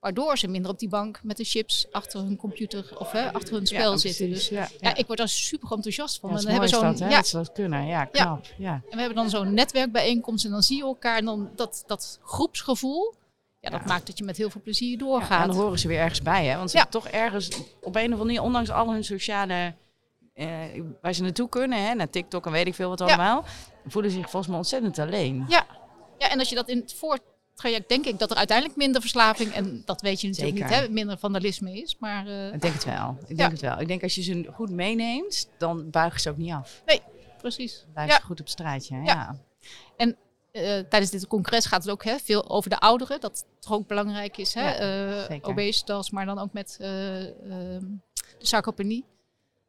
Waardoor 0.01 0.39
ze 0.39 0.49
minder 0.49 0.71
op 0.71 0.79
die 0.79 0.89
bank 0.89 1.21
met 1.23 1.37
de 1.37 1.45
chips 1.45 1.87
achter 1.91 2.21
hun 2.21 2.37
computer 2.37 2.99
of 2.99 3.13
hè, 3.13 3.33
achter 3.33 3.55
hun 3.55 3.67
spel 3.67 3.91
Ja, 3.93 3.97
zitten. 3.97 4.29
precies. 4.29 4.49
Dus 4.49 4.59
Ja, 4.59 4.69
ja, 4.81 4.97
ik 4.97 5.07
word 5.07 5.19
daar 5.19 5.29
super 5.29 5.73
enthousiast 5.73 6.19
van. 6.21 6.31
Ja, 6.31 6.35
en 6.37 6.41
het 6.41 6.51
dan 6.51 6.61
hebben 6.61 6.79
zo'n 6.79 6.91
dat, 6.91 6.99
hè, 6.99 7.09
ja, 7.09 7.17
dat 7.17 7.27
ze 7.27 7.37
dat 7.37 7.53
kunnen. 7.53 7.87
Ja, 7.87 8.05
knap. 8.05 8.45
Ja. 8.59 8.73
en 8.73 8.83
we 8.91 8.97
hebben 8.97 9.15
dan 9.15 9.31
zo'n 9.31 9.55
netwerkbijeenkomst 9.55 10.45
en 10.45 10.51
dan 10.51 10.63
zie 10.63 10.77
je 10.77 10.83
elkaar. 10.83 11.19
En 11.19 11.25
dan 11.25 11.51
dat, 11.57 11.83
dat 11.87 12.19
groepsgevoel, 12.23 13.15
ja, 13.61 13.71
dat 13.71 13.81
Ja. 13.81 13.87
maakt 13.87 14.07
dat 14.07 14.19
je 14.19 14.25
met 14.25 14.37
heel 14.37 14.51
veel 14.51 14.61
plezier 14.61 14.91
Ja, 14.91 14.97
doorgaat. 14.99 15.43
en 15.43 15.49
dan 15.49 15.57
horen 15.63 15.79
ze 15.79 15.89
weer 15.89 15.99
ergens 15.99 16.23
bij, 16.23 16.47
hè? 16.47 16.57
Want 16.57 16.71
ze 16.71 16.77
Ja. 16.77 16.83
hebben 16.83 17.01
toch 17.03 17.13
ergens 17.13 17.49
op 17.59 17.63
een 17.83 17.89
of 17.91 17.97
andere 17.97 18.25
manier, 18.25 18.43
ondanks 18.43 18.71
al 18.71 18.93
hun 18.93 19.05
sociale. 19.05 19.75
eh, 20.35 20.49
waar 21.03 21.13
ze 21.13 21.23
naartoe 21.23 21.49
kunnen, 21.49 21.85
hè, 21.87 21.95
naar 21.95 22.11
TikTok 22.11 22.47
en 22.47 22.53
weet 22.53 22.67
ik 22.67 22.75
veel 22.75 22.89
wat 22.89 23.01
allemaal, 23.01 23.45
voelen 23.87 24.11
ze 24.11 24.17
zich 24.17 24.31
volgens 24.31 24.47
mij 24.47 24.57
ontzettend 24.57 24.99
alleen. 24.99 25.45
Ja. 25.49 25.67
ja, 26.19 26.31
en 26.31 26.39
als 26.39 26.49
je 26.49 26.55
dat 26.55 26.69
in 26.69 26.79
het 26.79 26.95
voortraject, 27.61 27.89
denk 27.89 28.07
ik 28.07 28.19
dat 28.19 28.31
er 28.31 28.37
uiteindelijk 28.37 28.79
minder 28.79 29.01
verslaving, 29.01 29.53
en 29.53 29.83
dat 29.85 30.01
weet 30.01 30.21
je 30.21 30.29
natuurlijk 30.29 30.57
Zeker. 30.59 30.77
niet, 30.77 30.81
hè, 30.87 30.93
minder 30.93 31.19
vandalisme 31.19 31.81
is. 31.83 31.97
Maar 31.99 32.27
eh, 32.27 32.53
Ik 32.53 32.61
denk 32.61 32.75
het 32.75 32.85
wel. 32.85 33.17
Ik 33.21 33.27
denk 33.27 33.39
Ja. 33.41 33.51
het 33.51 33.61
wel. 33.61 33.81
Ik 33.81 33.89
denk 33.89 34.03
als 34.03 34.15
je 34.15 34.23
ze 34.23 34.49
goed 34.55 34.71
meeneemt, 34.71 35.49
dan 35.59 35.91
buigen 35.91 36.21
ze 36.21 36.31
ook 36.31 36.37
niet 36.37 36.53
af. 36.53 36.83
precies. 37.39 37.81
Dan 37.85 37.93
blijven 37.93 38.15
Ja. 38.15 38.21
ze 38.21 38.27
goed 38.27 38.41
op 38.41 38.49
straatje. 38.49 38.95
hè. 38.95 39.03
Ja. 39.03 39.37
Ja. 39.97 40.13
Eh, 40.53 40.63
tijdens 40.89 41.11
dit 41.11 41.27
congres 41.27 41.67
gaat 41.67 41.83
het 41.83 41.93
ook 41.93 42.05
hè, 42.05 42.19
veel 42.19 42.49
over 42.51 42.71
de 42.71 42.79
ouderen, 42.79 43.21
dat 43.21 43.45
toch 43.61 43.73
ook 43.73 43.87
belangrijk 43.87 44.37
is. 44.37 44.55
Hè? 44.55 44.73
Zeker. 45.27 45.49
obesitas, 45.51 46.11
maar 46.11 46.27
dan 46.27 46.39
ook 46.39 46.53
met 46.53 46.77
eh, 46.81 47.21
ehm, 47.27 47.85
de 48.39 48.47
sarcopenie. 48.47 49.05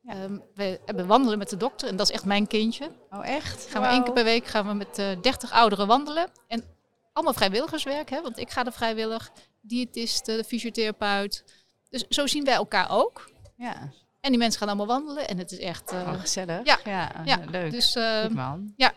Ja. 0.01 0.13
Ehm, 0.13 0.37
we 0.55 0.79
hebben 0.85 1.07
wandelen 1.07 1.37
met 1.37 1.49
de 1.49 1.57
dokter 1.57 1.87
en 1.89 1.95
dat 1.95 2.09
is 2.09 2.13
echt 2.15 2.25
mijn 2.25 2.47
kindje. 2.47 2.91
Oh, 3.11 3.27
echt? 3.27 3.65
Gaan 3.69 3.81
we 3.81 3.87
één 3.87 4.03
keer 4.03 4.13
per 4.13 4.23
week 4.23 4.45
gaan 4.45 4.67
we 4.67 4.73
met 4.73 4.97
eh 4.99 5.21
30 5.21 5.51
ouderen 5.51 5.87
wandelen. 5.87 6.27
En 6.47 6.63
allemaal 7.13 7.33
vrijwilligerswerk, 7.33 8.09
hè? 8.09 8.21
want 8.21 8.37
ik 8.39 8.49
ga 8.49 8.65
er 8.65 8.71
vrijwillig. 8.71 9.31
Diëtiste, 9.61 10.35
de 10.35 10.43
fysiotherapeut. 10.43 11.43
Dus 11.89 12.07
zo 12.07 12.27
zien 12.27 12.43
wij 12.43 12.53
elkaar 12.53 12.89
ook. 12.89 13.31
Ja, 13.57 13.89
En 14.21 14.29
die 14.29 14.37
mensen 14.37 14.59
gaan 14.59 14.67
allemaal 14.67 14.87
wandelen 14.87 15.27
en 15.27 15.37
het 15.37 15.51
is 15.51 15.59
echt... 15.59 15.91
eh, 15.91 15.99
oh, 15.99 16.19
gezellig. 16.19 16.65
ja. 16.65 16.79
ja, 16.83 17.11
ja, 17.25 17.39
leuk. 17.51 17.71
dus 17.71 17.95
eh, 17.95 18.21
Goed, 18.21 18.33
man. 18.33 18.73
ja, 18.75 18.93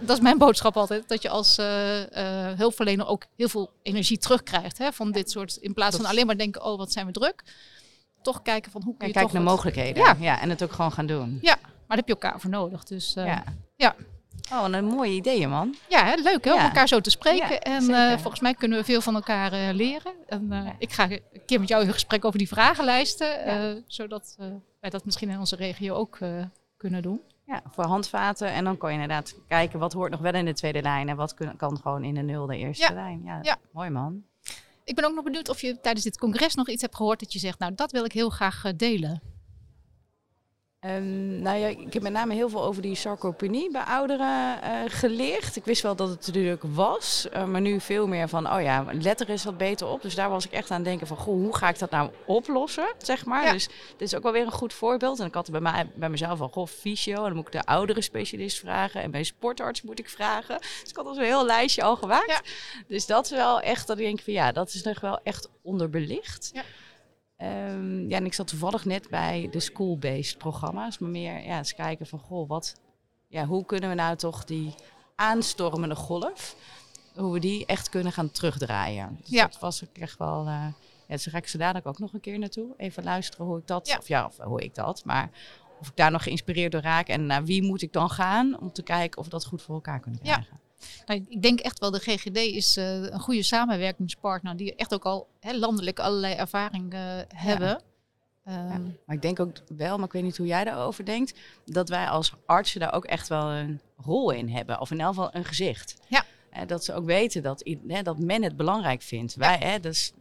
dat 0.00 0.16
is 0.16 0.22
mijn 0.22 0.38
boodschap 0.38 0.76
altijd. 0.76 1.08
Dat 1.08 1.22
je 1.22 1.28
als 1.28 1.58
eh, 1.58 2.50
eh, 2.50 2.58
hulpverlener 2.58 3.06
ook 3.06 3.24
heel 3.36 3.48
veel 3.48 3.70
energie 3.82 4.18
terugkrijgt. 4.18 4.78
Hè, 4.78 4.92
van 4.92 5.12
dit 5.12 5.30
soort, 5.30 5.56
in 5.56 5.74
plaats 5.74 5.96
van 5.96 6.04
alleen 6.04 6.26
maar 6.26 6.36
denken, 6.36 6.64
oh 6.64 6.78
wat 6.78 6.92
zijn 6.92 7.06
we 7.06 7.12
druk. 7.12 7.42
Toch 8.22 8.42
kijken 8.42 8.72
van 8.72 8.82
hoe 8.82 8.96
kun 8.96 9.00
Ja, 9.00 9.06
je 9.06 9.12
kijk 9.12 9.24
toch 9.24 9.34
naar 9.34 9.52
mogelijkheden. 9.52 10.02
Ja. 10.04 10.16
Ja. 10.20 10.40
en 10.40 10.50
het 10.50 10.62
ook 10.62 10.72
gewoon 10.72 10.92
gaan 10.92 11.06
doen. 11.06 11.38
Maar 11.42 11.96
daar 11.96 12.06
heb 12.06 12.06
je 12.06 12.26
elkaar 12.28 12.40
voor 12.40 12.50
nodig. 12.50 12.84
Dus 12.84 13.16
eh, 13.16 13.38
ja. 13.76 13.94
Oh, 14.52 14.66
een 14.70 14.84
mooie 14.84 15.12
ideeën, 15.12 15.50
man. 15.50 15.74
Ja, 15.88 16.04
hè, 16.04 16.14
leuk 16.14 16.44
hè, 16.44 16.52
om 16.54 16.58
elkaar 16.60 16.88
zo 16.88 17.00
te 17.00 17.10
spreken. 17.10 17.48
Ja, 17.50 17.58
en 17.58 17.90
eh, 17.94 18.18
volgens 18.18 18.40
mij 18.40 18.54
kunnen 18.54 18.78
we 18.78 18.84
veel 18.84 19.00
van 19.00 19.14
elkaar 19.14 19.52
eh, 19.52 19.74
leren. 19.74 20.12
En 20.26 20.52
eh, 20.52 20.66
ik 20.78 20.92
ga 20.92 21.10
een 21.10 21.20
keer 21.46 21.60
met 21.60 21.68
jou 21.68 21.84
in 21.84 21.92
gesprek 21.92 22.24
over 22.24 22.38
die 22.38 22.48
vragenlijsten. 22.48 23.84
zodat 23.86 24.36
wij 24.80 24.90
dat 24.90 25.04
misschien 25.04 25.30
in 25.30 25.38
onze 25.38 25.56
regio 25.56 25.94
ook 25.94 26.18
kunnen 26.76 27.02
doen. 27.02 27.20
Ja, 27.46 27.62
voor 27.70 27.84
handvaten. 27.84 28.48
En 28.48 28.64
dan 28.64 28.76
kan 28.76 28.88
je 28.92 28.94
inderdaad 29.00 29.34
kijken 29.48 29.78
wat 29.78 29.92
hoort 29.92 30.10
nog 30.10 30.20
wel 30.20 30.34
in 30.34 30.44
de 30.44 30.52
tweede 30.54 30.82
lijn 30.82 31.08
en 31.08 31.16
wat 31.16 31.34
kun- 31.34 31.56
kan 31.56 31.78
gewoon 31.82 32.04
in 32.04 32.14
de 32.14 32.22
nulde 32.22 32.56
eerste 32.56 32.92
lijn. 32.94 33.20
Ja, 33.42 33.56
mooi 33.72 33.90
man. 33.90 34.22
Ik 34.84 34.94
ben 34.94 35.04
ook 35.04 35.14
nog 35.14 35.24
benieuwd 35.24 35.48
of 35.48 35.60
je 35.60 35.80
tijdens 35.80 36.04
dit 36.04 36.18
congres 36.18 36.54
nog 36.54 36.68
iets 36.68 36.82
hebt 36.82 36.96
gehoord 36.96 37.20
dat 37.20 37.32
je 37.32 37.38
zegt, 37.38 37.58
nou 37.58 37.74
dat 37.74 37.92
wil 37.92 38.04
ik 38.04 38.12
heel 38.12 38.30
graag 38.30 38.62
delen. 38.76 39.20
Ehm, 40.86 41.42
nou 41.42 41.58
ja, 41.58 41.66
ik 41.66 41.92
heb 41.92 42.02
met 42.02 42.12
name 42.12 42.34
heel 42.34 42.48
veel 42.48 42.62
over 42.62 42.82
die 42.82 42.94
sarcopenie 42.94 43.70
bij 43.70 43.82
ouderen 43.82 44.62
eh, 44.62 44.70
geleerd. 44.86 45.56
Ik 45.56 45.64
wist 45.64 45.82
wel 45.82 45.96
dat 45.96 46.08
het 46.08 46.26
natuurlijk 46.26 46.62
was, 46.66 47.28
eh, 47.32 47.44
maar 47.44 47.60
nu 47.60 47.80
veel 47.80 48.06
meer 48.06 48.28
van, 48.28 48.52
oh 48.52 48.62
ja, 48.62 48.84
letter 48.92 49.28
is 49.28 49.44
wat 49.44 49.56
beter 49.56 49.86
op. 49.86 50.02
Dus 50.02 50.14
daar 50.14 50.30
was 50.30 50.46
ik 50.46 50.52
echt 50.52 50.70
aan 50.70 50.76
het 50.76 50.84
denken 50.84 51.06
van, 51.06 51.16
goh, 51.16 51.34
hoe 51.34 51.56
ga 51.56 51.68
ik 51.68 51.78
dat 51.78 51.90
nou 51.90 52.10
oplossen, 52.26 52.86
zeg 52.98 53.24
maar. 53.24 53.44
Ja. 53.44 53.52
Dus 53.52 53.68
dit 53.96 54.08
is 54.08 54.14
ook 54.14 54.22
wel 54.22 54.32
weer 54.32 54.46
een 54.46 54.52
goed 54.52 54.72
voorbeeld. 54.72 55.20
En 55.20 55.26
ik 55.26 55.34
had 55.34 55.50
bij, 55.50 55.60
mij, 55.60 55.90
bij 55.94 56.08
mezelf 56.08 56.40
al, 56.40 56.48
goh, 56.48 56.66
fysio, 56.66 57.16
en 57.16 57.22
dan 57.22 57.34
moet 57.34 57.46
ik 57.46 57.52
de 57.52 57.64
oudere 57.64 58.00
specialist 58.00 58.58
vragen. 58.58 59.02
En 59.02 59.10
bij 59.10 59.22
sportarts 59.22 59.82
moet 59.82 59.98
ik 59.98 60.08
vragen. 60.08 60.58
Dus 60.58 60.90
ik 60.90 60.96
had 60.96 61.06
al 61.06 61.14
zo'n 61.14 61.24
heel 61.24 61.46
lijstje 61.46 61.82
al 61.82 61.96
gemaakt. 61.96 62.30
Ja. 62.30 62.40
Dus 62.88 63.06
dat 63.06 63.24
is 63.24 63.30
wel 63.30 63.60
echt, 63.60 63.86
dat 63.86 63.98
ik 63.98 64.04
denk 64.04 64.20
van, 64.20 64.32
ja, 64.32 64.52
dat 64.52 64.74
is 64.74 64.82
nog 64.82 65.00
wel 65.00 65.20
echt 65.22 65.48
onderbelicht. 65.62 66.50
Ja. 66.52 66.62
Ehm, 67.36 68.08
ja, 68.08 68.16
en 68.16 68.24
ik 68.24 68.34
zat 68.34 68.46
toevallig 68.48 68.84
net 68.84 69.08
bij 69.10 69.48
de 69.50 69.60
school-based 69.60 70.38
programma's. 70.38 70.98
Maar 70.98 71.10
meer 71.10 71.44
ja, 71.44 71.58
eens 71.58 71.74
kijken 71.74 72.06
van, 72.06 72.18
goh, 72.18 72.48
wat, 72.48 72.74
ja, 73.28 73.44
hoe 73.46 73.64
kunnen 73.64 73.88
we 73.88 73.94
nou 73.94 74.16
toch 74.16 74.44
die 74.44 74.74
aanstormende 75.14 75.94
golf, 75.96 76.56
hoe 77.14 77.32
we 77.32 77.38
die 77.38 77.66
echt 77.66 77.88
kunnen 77.88 78.12
gaan 78.12 78.30
terugdraaien. 78.30 79.16
Dus 79.20 79.28
Ja. 79.30 79.46
dat 79.46 79.58
was 79.58 79.84
ook 79.84 79.96
echt 79.98 80.18
wel, 80.18 80.46
eh 80.46 80.66
ja, 81.08 81.14
dus 81.14 81.24
daar 81.24 81.32
ga 81.34 81.38
ik 81.40 81.48
zo 81.48 81.58
dadelijk 81.58 81.86
ook 81.86 81.98
nog 81.98 82.12
een 82.12 82.20
keer 82.20 82.38
naartoe. 82.38 82.74
Even 82.76 83.04
luisteren 83.04 83.46
hoe 83.46 83.58
ik 83.58 83.66
dat, 83.66 83.86
Ja. 83.88 83.96
of 83.98 84.08
ja, 84.08 84.24
of 84.26 84.36
hoe 84.38 84.62
ik 84.62 84.74
dat, 84.74 85.04
maar 85.04 85.30
of 85.80 85.88
ik 85.88 85.96
daar 85.96 86.10
nog 86.10 86.22
geïnspireerd 86.22 86.72
door 86.72 86.80
raak. 86.80 87.08
En 87.08 87.26
naar 87.26 87.44
wie 87.44 87.62
moet 87.62 87.82
ik 87.82 87.92
dan 87.92 88.10
gaan 88.10 88.60
om 88.60 88.72
te 88.72 88.82
kijken 88.82 89.18
of 89.18 89.24
we 89.24 89.30
dat 89.30 89.44
goed 89.46 89.62
voor 89.62 89.74
elkaar 89.74 90.00
kunnen 90.00 90.20
Ja. 90.22 90.44
Nou, 91.06 91.26
ik 91.28 91.42
denk 91.42 91.60
echt 91.60 91.78
wel, 91.78 91.90
de 91.90 91.98
GGD 91.98 92.36
is 92.36 92.76
eh, 92.76 93.02
een 93.02 93.20
goede 93.20 93.42
samenwerkingspartner 93.42 94.56
die 94.56 94.74
echt 94.74 94.94
ook 94.94 95.04
al 95.04 95.28
landelijk 95.40 95.98
allerlei 95.98 96.34
ervaring 96.34 96.92
eh, 96.92 97.00
hebben. 97.34 97.82
Ehm, 98.44 98.82
Maar 99.06 99.16
ik 99.16 99.22
denk 99.22 99.40
ook 99.40 99.56
wel, 99.76 99.96
maar 99.96 100.06
ik 100.06 100.12
weet 100.12 100.22
niet 100.22 100.36
hoe 100.36 100.46
jij 100.46 100.64
daarover 100.64 101.04
denkt, 101.04 101.38
dat 101.64 101.88
wij 101.88 102.08
als 102.08 102.32
artsen 102.46 102.80
daar 102.80 102.92
ook 102.92 103.04
echt 103.04 103.28
wel 103.28 103.50
een 103.50 103.80
rol 103.96 104.30
in 104.30 104.48
hebben. 104.48 104.80
Of 104.80 104.90
in 104.90 105.00
elk 105.00 105.14
geval 105.14 105.30
een 105.32 105.44
gezicht. 105.44 105.96
Ja. 106.08 106.24
Eh, 106.50 106.66
dat 106.66 106.84
ze 106.84 106.94
ook 106.94 107.04
weten 107.04 107.42
dat, 107.42 107.70
hè, 107.86 108.02
dat 108.02 108.18
men 108.18 108.42
het 108.42 108.56
belangrijk 108.56 109.02
vindt. 109.02 109.34
Wij, 109.34 109.56
hè, 109.58 109.80
dus, 109.80 110.12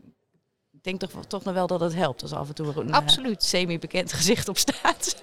ik 0.71 0.83
denk 0.83 0.99
toch, 0.99 1.25
toch 1.25 1.43
nog 1.43 1.53
wel 1.53 1.67
dat 1.67 1.79
het 1.79 1.95
helpt 1.95 2.21
als 2.21 2.33
af 2.33 2.47
en 2.47 2.55
toe 2.55 2.79
een 2.79 2.93
Absoluut. 2.93 3.43
semi-bekend 3.43 4.13
gezicht 4.13 4.47
op 4.47 4.57
staat. 4.57 5.21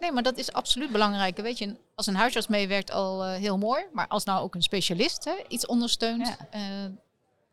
Nee, 0.00 0.12
maar 0.12 0.22
dat 0.22 0.36
is 0.38 0.52
absoluut 0.52 0.90
belangrijk. 0.92 1.36
Weet 1.36 1.58
je, 1.58 1.76
als 1.94 2.06
een 2.06 2.14
huisarts 2.14 2.46
meewerkt 2.48 2.90
al 2.90 3.24
eh, 3.24 3.34
heel 3.34 3.58
mooi, 3.58 3.84
maar 3.92 4.08
als 4.08 4.24
nou 4.24 4.42
ook 4.42 4.54
een 4.54 4.62
specialist 4.62 5.24
hè, 5.24 5.32
iets 5.48 5.66
ondersteunt. 5.66 6.26
Ja. 6.28 6.36
eh, 6.50 6.60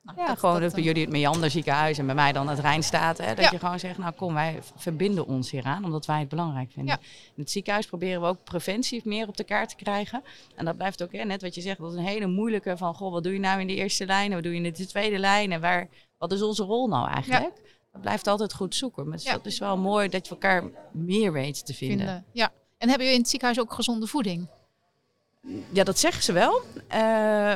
nou, 0.01 0.20
Ja, 0.20 0.27
dat- 0.27 0.39
gewoon 0.39 0.62
dat, 0.62 0.72
bij 0.72 0.79
eh, 0.79 0.86
jullie 0.86 1.01
het 1.01 1.12
Meander 1.12 1.50
ziekenhuis 1.50 1.98
en 1.98 2.06
bij 2.06 2.15
mij 2.15 2.32
dan 2.32 2.48
het 2.50 2.60
Rijnstaat. 2.60 3.17
Hè, 3.17 3.27
dat 3.36 3.44
Ja. 3.46 3.50
je 3.51 3.60
gewoon 3.60 3.79
zegt, 3.79 3.98
nou 3.98 4.13
kom, 4.13 4.34
wij 4.34 4.60
verbinden 4.75 5.25
ons 5.27 5.51
hieraan, 5.51 5.84
omdat 5.86 6.06
wij 6.06 6.20
het 6.20 6.29
belangrijk 6.29 6.72
vinden. 6.72 6.98
Ja. 7.01 7.08
In 7.36 7.41
het 7.41 7.51
ziekenhuis 7.51 7.86
proberen 7.86 8.22
we 8.22 8.27
ook 8.27 8.44
preventie 8.44 9.01
meer 9.03 9.27
op 9.27 9.38
de 9.38 9.44
kaart 9.44 9.70
te 9.70 9.75
krijgen. 9.75 10.24
En 10.56 10.65
dat 10.65 10.77
blijft 10.77 11.03
ook, 11.03 11.12
hè, 11.12 11.24
net 11.24 11.41
wat 11.41 11.56
je 11.56 11.62
zegt, 11.62 11.77
dat 11.79 11.91
is 11.91 11.98
een 11.98 12.06
hele 12.06 12.27
moeilijke 12.27 12.77
van, 12.77 12.94
goh, 12.96 13.12
wat 13.12 13.24
doe 13.24 13.34
je 13.34 13.39
nou 13.39 13.60
in 13.62 13.67
de 13.67 13.75
eerste 13.75 14.06
lijn 14.06 14.34
wat 14.34 14.44
doe 14.44 14.51
je 14.51 14.63
in 14.63 14.74
de 14.74 14.86
tweede 14.88 15.17
lijn 15.17 15.51
en 15.51 15.62
waar, 15.62 15.88
wat 16.17 16.32
is 16.32 16.41
onze 16.41 16.63
rol 16.63 16.88
nou 16.88 17.10
eigenlijk? 17.10 17.62
Blijft 18.01 18.27
altijd 18.27 18.54
goed 18.54 18.75
zoeken. 18.75 19.10
Maar 19.10 19.20
Ja. 19.22 19.32
dat 19.32 19.46
is 19.46 19.60
wel 19.60 19.77
mooi 19.77 20.10
dat 20.10 20.25
je 20.27 20.32
elkaar 20.32 20.63
meer 20.92 21.32
weet 21.32 21.66
te 21.66 21.74
vinden. 21.74 21.98
vinden. 21.98 22.25
Ja. 22.32 22.50
En 22.77 22.88
hebben 22.89 22.98
jullie 22.98 23.13
in 23.13 23.20
het 23.22 23.30
ziekenhuis 23.30 23.60
ook 23.60 23.74
gezonde 23.74 24.08
voeding? 24.08 24.48
Ja, 25.72 25.84
dat 25.84 26.00
zeggen 26.00 26.24
ze 26.24 26.34
wel. 26.34 26.62
Eh, 26.88 27.00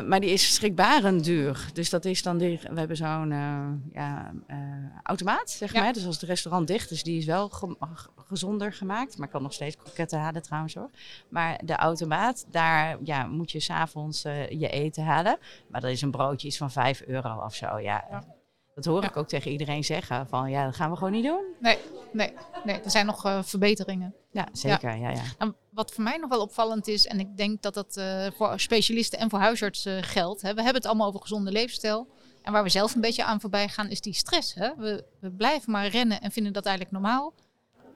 maar 0.01 0.19
die 0.19 0.29
is 0.29 0.53
schrikbarend 0.53 1.23
duur. 1.23 1.69
Dus 1.73 1.89
dat 1.89 2.05
is 2.05 2.23
dan, 2.23 2.37
die, 2.37 2.59
we 2.71 2.79
hebben 2.79 2.97
zo'n 2.97 3.31
eh, 3.31 3.67
ja, 3.93 4.33
eh, 4.47 4.57
automaat, 5.03 5.49
zeg 5.49 5.73
Ja. 5.73 5.81
maar. 5.81 5.93
Dus 5.93 6.05
als 6.05 6.15
het 6.15 6.29
restaurant 6.29 6.67
dicht 6.67 6.91
is, 6.91 7.03
die 7.03 7.17
is 7.17 7.25
wel 7.25 7.49
ge- 7.49 7.75
ge- 7.79 8.09
gezonder 8.15 8.73
gemaakt. 8.73 9.17
Maar 9.17 9.25
ik 9.27 9.33
kan 9.33 9.41
nog 9.41 9.53
steeds 9.53 9.75
kroketten 9.75 10.19
halen 10.19 10.41
trouwens 10.41 10.73
hoor. 10.75 10.89
Maar 11.29 11.59
de 11.65 11.75
automaat, 11.75 12.45
daar 12.51 12.97
ja, 13.03 13.25
moet 13.27 13.51
je 13.51 13.59
s'avonds 13.59 14.21
je 14.49 14.69
eten 14.69 15.03
halen. 15.03 15.37
Maar 15.67 15.81
dat 15.81 15.89
is 15.91 16.01
een 16.01 16.11
broodje 16.11 16.47
iets 16.47 16.57
van 16.57 16.71
5 16.71 17.01
euro 17.01 17.43
of 17.45 17.55
zo. 17.55 17.77
Ja. 17.79 18.05
Ja. 18.09 18.23
Dat 18.75 18.85
hoor 18.85 19.01
Ja. 19.01 19.07
ik 19.09 19.17
ook 19.17 19.27
tegen 19.27 19.51
iedereen 19.51 19.83
zeggen. 19.83 20.27
Van 20.27 20.49
ja, 20.49 20.65
dat 20.65 20.75
gaan 20.75 20.89
we 20.91 20.97
gewoon 20.97 21.11
niet 21.11 21.25
doen. 21.25 21.43
Nee, 21.59 21.77
nee, 22.11 22.33
nee. 22.63 22.79
Er 22.81 22.91
zijn 22.91 23.05
nog 23.05 23.25
eh, 23.25 23.43
verbeteringen. 23.43 24.15
Ja, 24.31 24.47
zeker. 24.51 24.97
Ja. 24.97 25.09
Ja, 25.09 25.21
Nou, 25.37 25.53
wat 25.69 25.91
voor 25.91 26.03
mij 26.03 26.17
nog 26.17 26.29
wel 26.29 26.41
opvallend 26.41 26.87
is, 26.87 27.07
en 27.07 27.19
ik 27.19 27.37
denk 27.37 27.61
dat 27.61 27.73
dat 27.73 27.97
eh, 27.97 28.27
voor 28.35 28.59
specialisten 28.59 29.19
en 29.19 29.29
voor 29.29 29.39
huisartsen 29.39 30.03
geldt. 30.03 30.41
Hè. 30.41 30.49
We 30.53 30.61
hebben 30.61 30.81
het 30.81 30.85
allemaal 30.85 31.07
over 31.07 31.21
gezonde 31.21 31.51
leefstijl. 31.51 32.07
En 32.41 32.51
waar 32.53 32.63
we 32.63 32.69
zelf 32.69 32.95
een 32.95 33.01
beetje 33.01 33.23
aan 33.23 33.41
voorbij 33.41 33.67
gaan, 33.69 33.89
is 33.89 34.01
die 34.01 34.13
stress. 34.13 34.53
Hè. 34.53 34.75
We, 34.77 35.05
we 35.19 35.31
blijven 35.31 35.71
maar 35.71 35.87
rennen 35.87 36.21
en 36.21 36.31
vinden 36.31 36.53
dat 36.53 36.65
eigenlijk 36.65 36.95
normaal. 36.95 37.33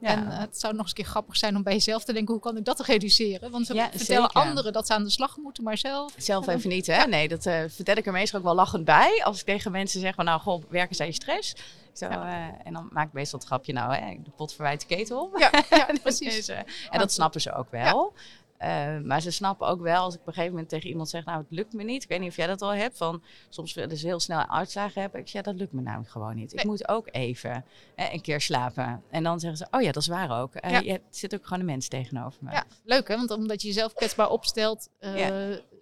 Ja. 0.00 0.08
En 0.08 0.30
eh, 0.30 0.38
het 0.38 0.58
zou 0.60 0.72
nog 0.72 0.80
eens 0.82 0.90
een 0.90 0.96
keer 0.96 1.04
grappig 1.12 1.36
zijn 1.36 1.56
om 1.56 1.62
bij 1.62 1.72
jezelf 1.72 2.04
te 2.04 2.12
denken, 2.12 2.32
hoe 2.34 2.42
kan 2.42 2.56
ik 2.56 2.64
dat 2.64 2.80
reduceren? 2.80 3.50
Want 3.50 3.66
Ja, 3.66 3.88
vertellen 3.90 4.30
zeker. 4.30 4.40
anderen 4.40 4.72
dat 4.72 4.86
ze 4.86 4.92
aan 4.94 5.04
de 5.04 5.10
slag 5.10 5.36
moeten, 5.36 5.64
maar 5.64 5.78
zelf... 5.78 6.12
Zelf 6.16 6.46
even 6.46 6.68
niet, 6.68 6.86
hè? 6.86 7.04
Nee, 7.06 7.28
dat 7.28 7.46
eh, 7.46 7.60
vertel 7.68 7.96
ik 7.96 8.06
er 8.06 8.12
meestal 8.12 8.38
ook 8.38 8.44
wel 8.44 8.54
lachend 8.54 8.84
bij. 8.84 9.22
Als 9.24 9.38
ik 9.40 9.46
tegen 9.46 9.72
mensen 9.72 10.00
zeg 10.00 10.14
van, 10.14 10.24
nou, 10.24 10.40
goh, 10.40 10.62
werken 10.68 10.96
zij 10.96 11.06
je 11.06 11.12
stress? 11.12 11.54
Zo, 11.92 12.06
Ja. 12.08 12.26
eh, 12.48 12.66
en 12.66 12.72
dan 12.72 12.88
maak 12.92 13.06
ik 13.06 13.12
meestal 13.12 13.38
het 13.38 13.48
grapje, 13.48 13.72
nou, 13.72 13.94
hè, 13.94 14.16
de 14.24 14.30
pot 14.30 14.52
verwijt 14.52 14.80
de 14.80 14.86
ketel. 14.86 15.30
Ja, 15.38 15.50
ja 15.70 15.86
Dus, 15.92 15.98
precies. 16.00 16.48
en 16.48 16.98
dat 16.98 17.12
snappen 17.12 17.40
ze 17.40 17.52
ook 17.54 17.70
wel. 17.70 18.12
Eh, 18.58 18.98
maar 18.98 19.20
ze 19.20 19.30
snappen 19.30 19.66
ook 19.66 19.80
wel 19.80 20.02
als 20.02 20.14
ik 20.14 20.20
op 20.20 20.26
een 20.26 20.32
gegeven 20.32 20.52
moment 20.52 20.70
tegen 20.70 20.88
iemand 20.88 21.08
zeg, 21.08 21.24
nou 21.24 21.38
het 21.38 21.50
lukt 21.50 21.72
me 21.72 21.82
niet. 21.82 22.02
Ik 22.02 22.08
weet 22.08 22.20
niet 22.20 22.28
of 22.28 22.36
jij 22.36 22.46
dat 22.46 22.62
al 22.62 22.74
hebt, 22.74 22.96
van 22.96 23.22
soms 23.48 23.74
willen 23.74 23.96
ze 23.96 24.06
heel 24.06 24.20
snel 24.20 24.48
uitslagen 24.48 25.00
hebben. 25.00 25.20
Ik 25.20 25.28
zeg, 25.28 25.44
ja 25.44 25.50
dat 25.50 25.60
lukt 25.60 25.72
me 25.72 25.80
namelijk 25.80 26.10
gewoon 26.10 26.34
niet. 26.34 26.52
Ik 26.52 26.64
moet 26.64 26.88
ook 26.88 27.08
even 27.10 27.64
eh, 27.94 28.12
een 28.12 28.20
keer 28.20 28.40
slapen. 28.40 29.02
En 29.10 29.22
dan 29.22 29.40
zeggen 29.40 29.58
ze, 29.58 29.66
oh 29.70 29.82
ja 29.82 29.92
dat 29.92 30.02
is 30.02 30.08
waar 30.08 30.40
ook. 30.40 30.64
Uh, 30.64 30.70
ja. 30.70 30.78
Je 30.78 31.00
zit 31.10 31.34
ook 31.34 31.42
gewoon 31.42 31.60
een 31.60 31.66
mens 31.66 31.88
tegenover 31.88 32.38
me. 32.44 32.50
Ja, 32.50 32.64
leuk 32.84 33.08
hè, 33.08 33.16
want 33.16 33.30
omdat 33.30 33.62
je 33.62 33.68
jezelf 33.68 33.92
kwetsbaar 33.92 34.30
opstelt, 34.30 34.88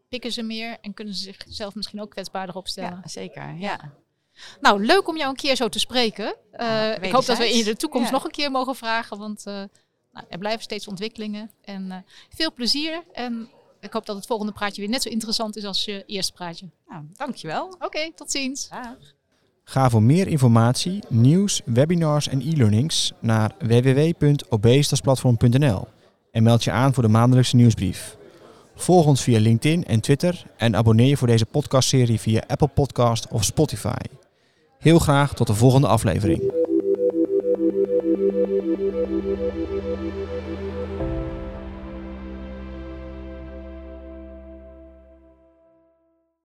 pikken 0.08 0.32
ze 0.32 0.42
meer 0.42 0.78
en 0.80 0.94
kunnen 0.94 1.14
ze 1.14 1.22
zichzelf 1.22 1.74
misschien 1.74 2.00
ook 2.00 2.10
kwetsbaarder 2.10 2.56
opstellen. 2.56 3.00
Ja, 3.02 3.08
zeker, 3.08 3.54
ja. 3.54 3.92
Nou, 4.60 4.84
leuk 4.86 5.08
om 5.08 5.16
jou 5.16 5.30
een 5.30 5.36
keer 5.36 5.56
zo 5.56 5.68
te 5.68 5.78
spreken. 5.78 6.36
ik 7.00 7.12
hoop 7.12 7.24
dat 7.24 7.38
we 7.38 7.52
in 7.52 7.64
de 7.64 7.76
toekomst 7.76 8.12
nog 8.12 8.24
een 8.24 8.30
keer 8.30 8.50
mogen 8.50 8.74
vragen, 8.74 9.18
want 9.18 9.44
nou, 10.14 10.26
er 10.28 10.38
blijven 10.38 10.62
steeds 10.62 10.88
ontwikkelingen. 10.88 11.50
En 11.64 11.86
uh, 11.86 11.96
veel 12.28 12.52
plezier. 12.52 13.02
En 13.12 13.48
ik 13.80 13.92
hoop 13.92 14.06
dat 14.06 14.16
het 14.16 14.26
volgende 14.26 14.52
praatje 14.52 14.80
weer 14.80 14.90
net 14.90 15.02
zo 15.02 15.08
interessant 15.08 15.56
is 15.56 15.64
als 15.64 15.84
je 15.84 16.02
eerste 16.06 16.32
praatje. 16.32 16.70
Nou, 16.88 17.04
dankjewel. 17.12 17.66
Oké, 17.66 17.84
okay, 17.84 18.12
tot 18.14 18.30
ziens. 18.30 18.68
Dag. 18.68 18.96
Ga 19.64 19.90
voor 19.90 20.02
meer 20.02 20.26
informatie, 20.26 21.02
nieuws, 21.08 21.60
webinars 21.64 22.28
en 22.28 22.40
e-learnings 22.40 23.12
naar 23.20 23.54
www.obesitasplatform.nl 23.58 25.86
en 26.30 26.42
meld 26.42 26.64
je 26.64 26.70
aan 26.70 26.94
voor 26.94 27.02
de 27.02 27.08
maandelijkse 27.08 27.56
nieuwsbrief. 27.56 28.16
Volg 28.74 29.06
ons 29.06 29.22
via 29.22 29.40
LinkedIn 29.40 29.84
en 29.84 30.00
Twitter 30.00 30.46
en 30.56 30.76
abonneer 30.76 31.08
je 31.08 31.16
voor 31.16 31.26
deze 31.26 31.46
podcastserie 31.46 32.20
via 32.20 32.44
Apple 32.46 32.68
Podcast 32.68 33.28
of 33.28 33.44
Spotify. 33.44 34.02
Heel 34.78 34.98
graag 34.98 35.34
tot 35.34 35.46
de 35.46 35.54
volgende 35.54 35.86
aflevering. 35.86 36.63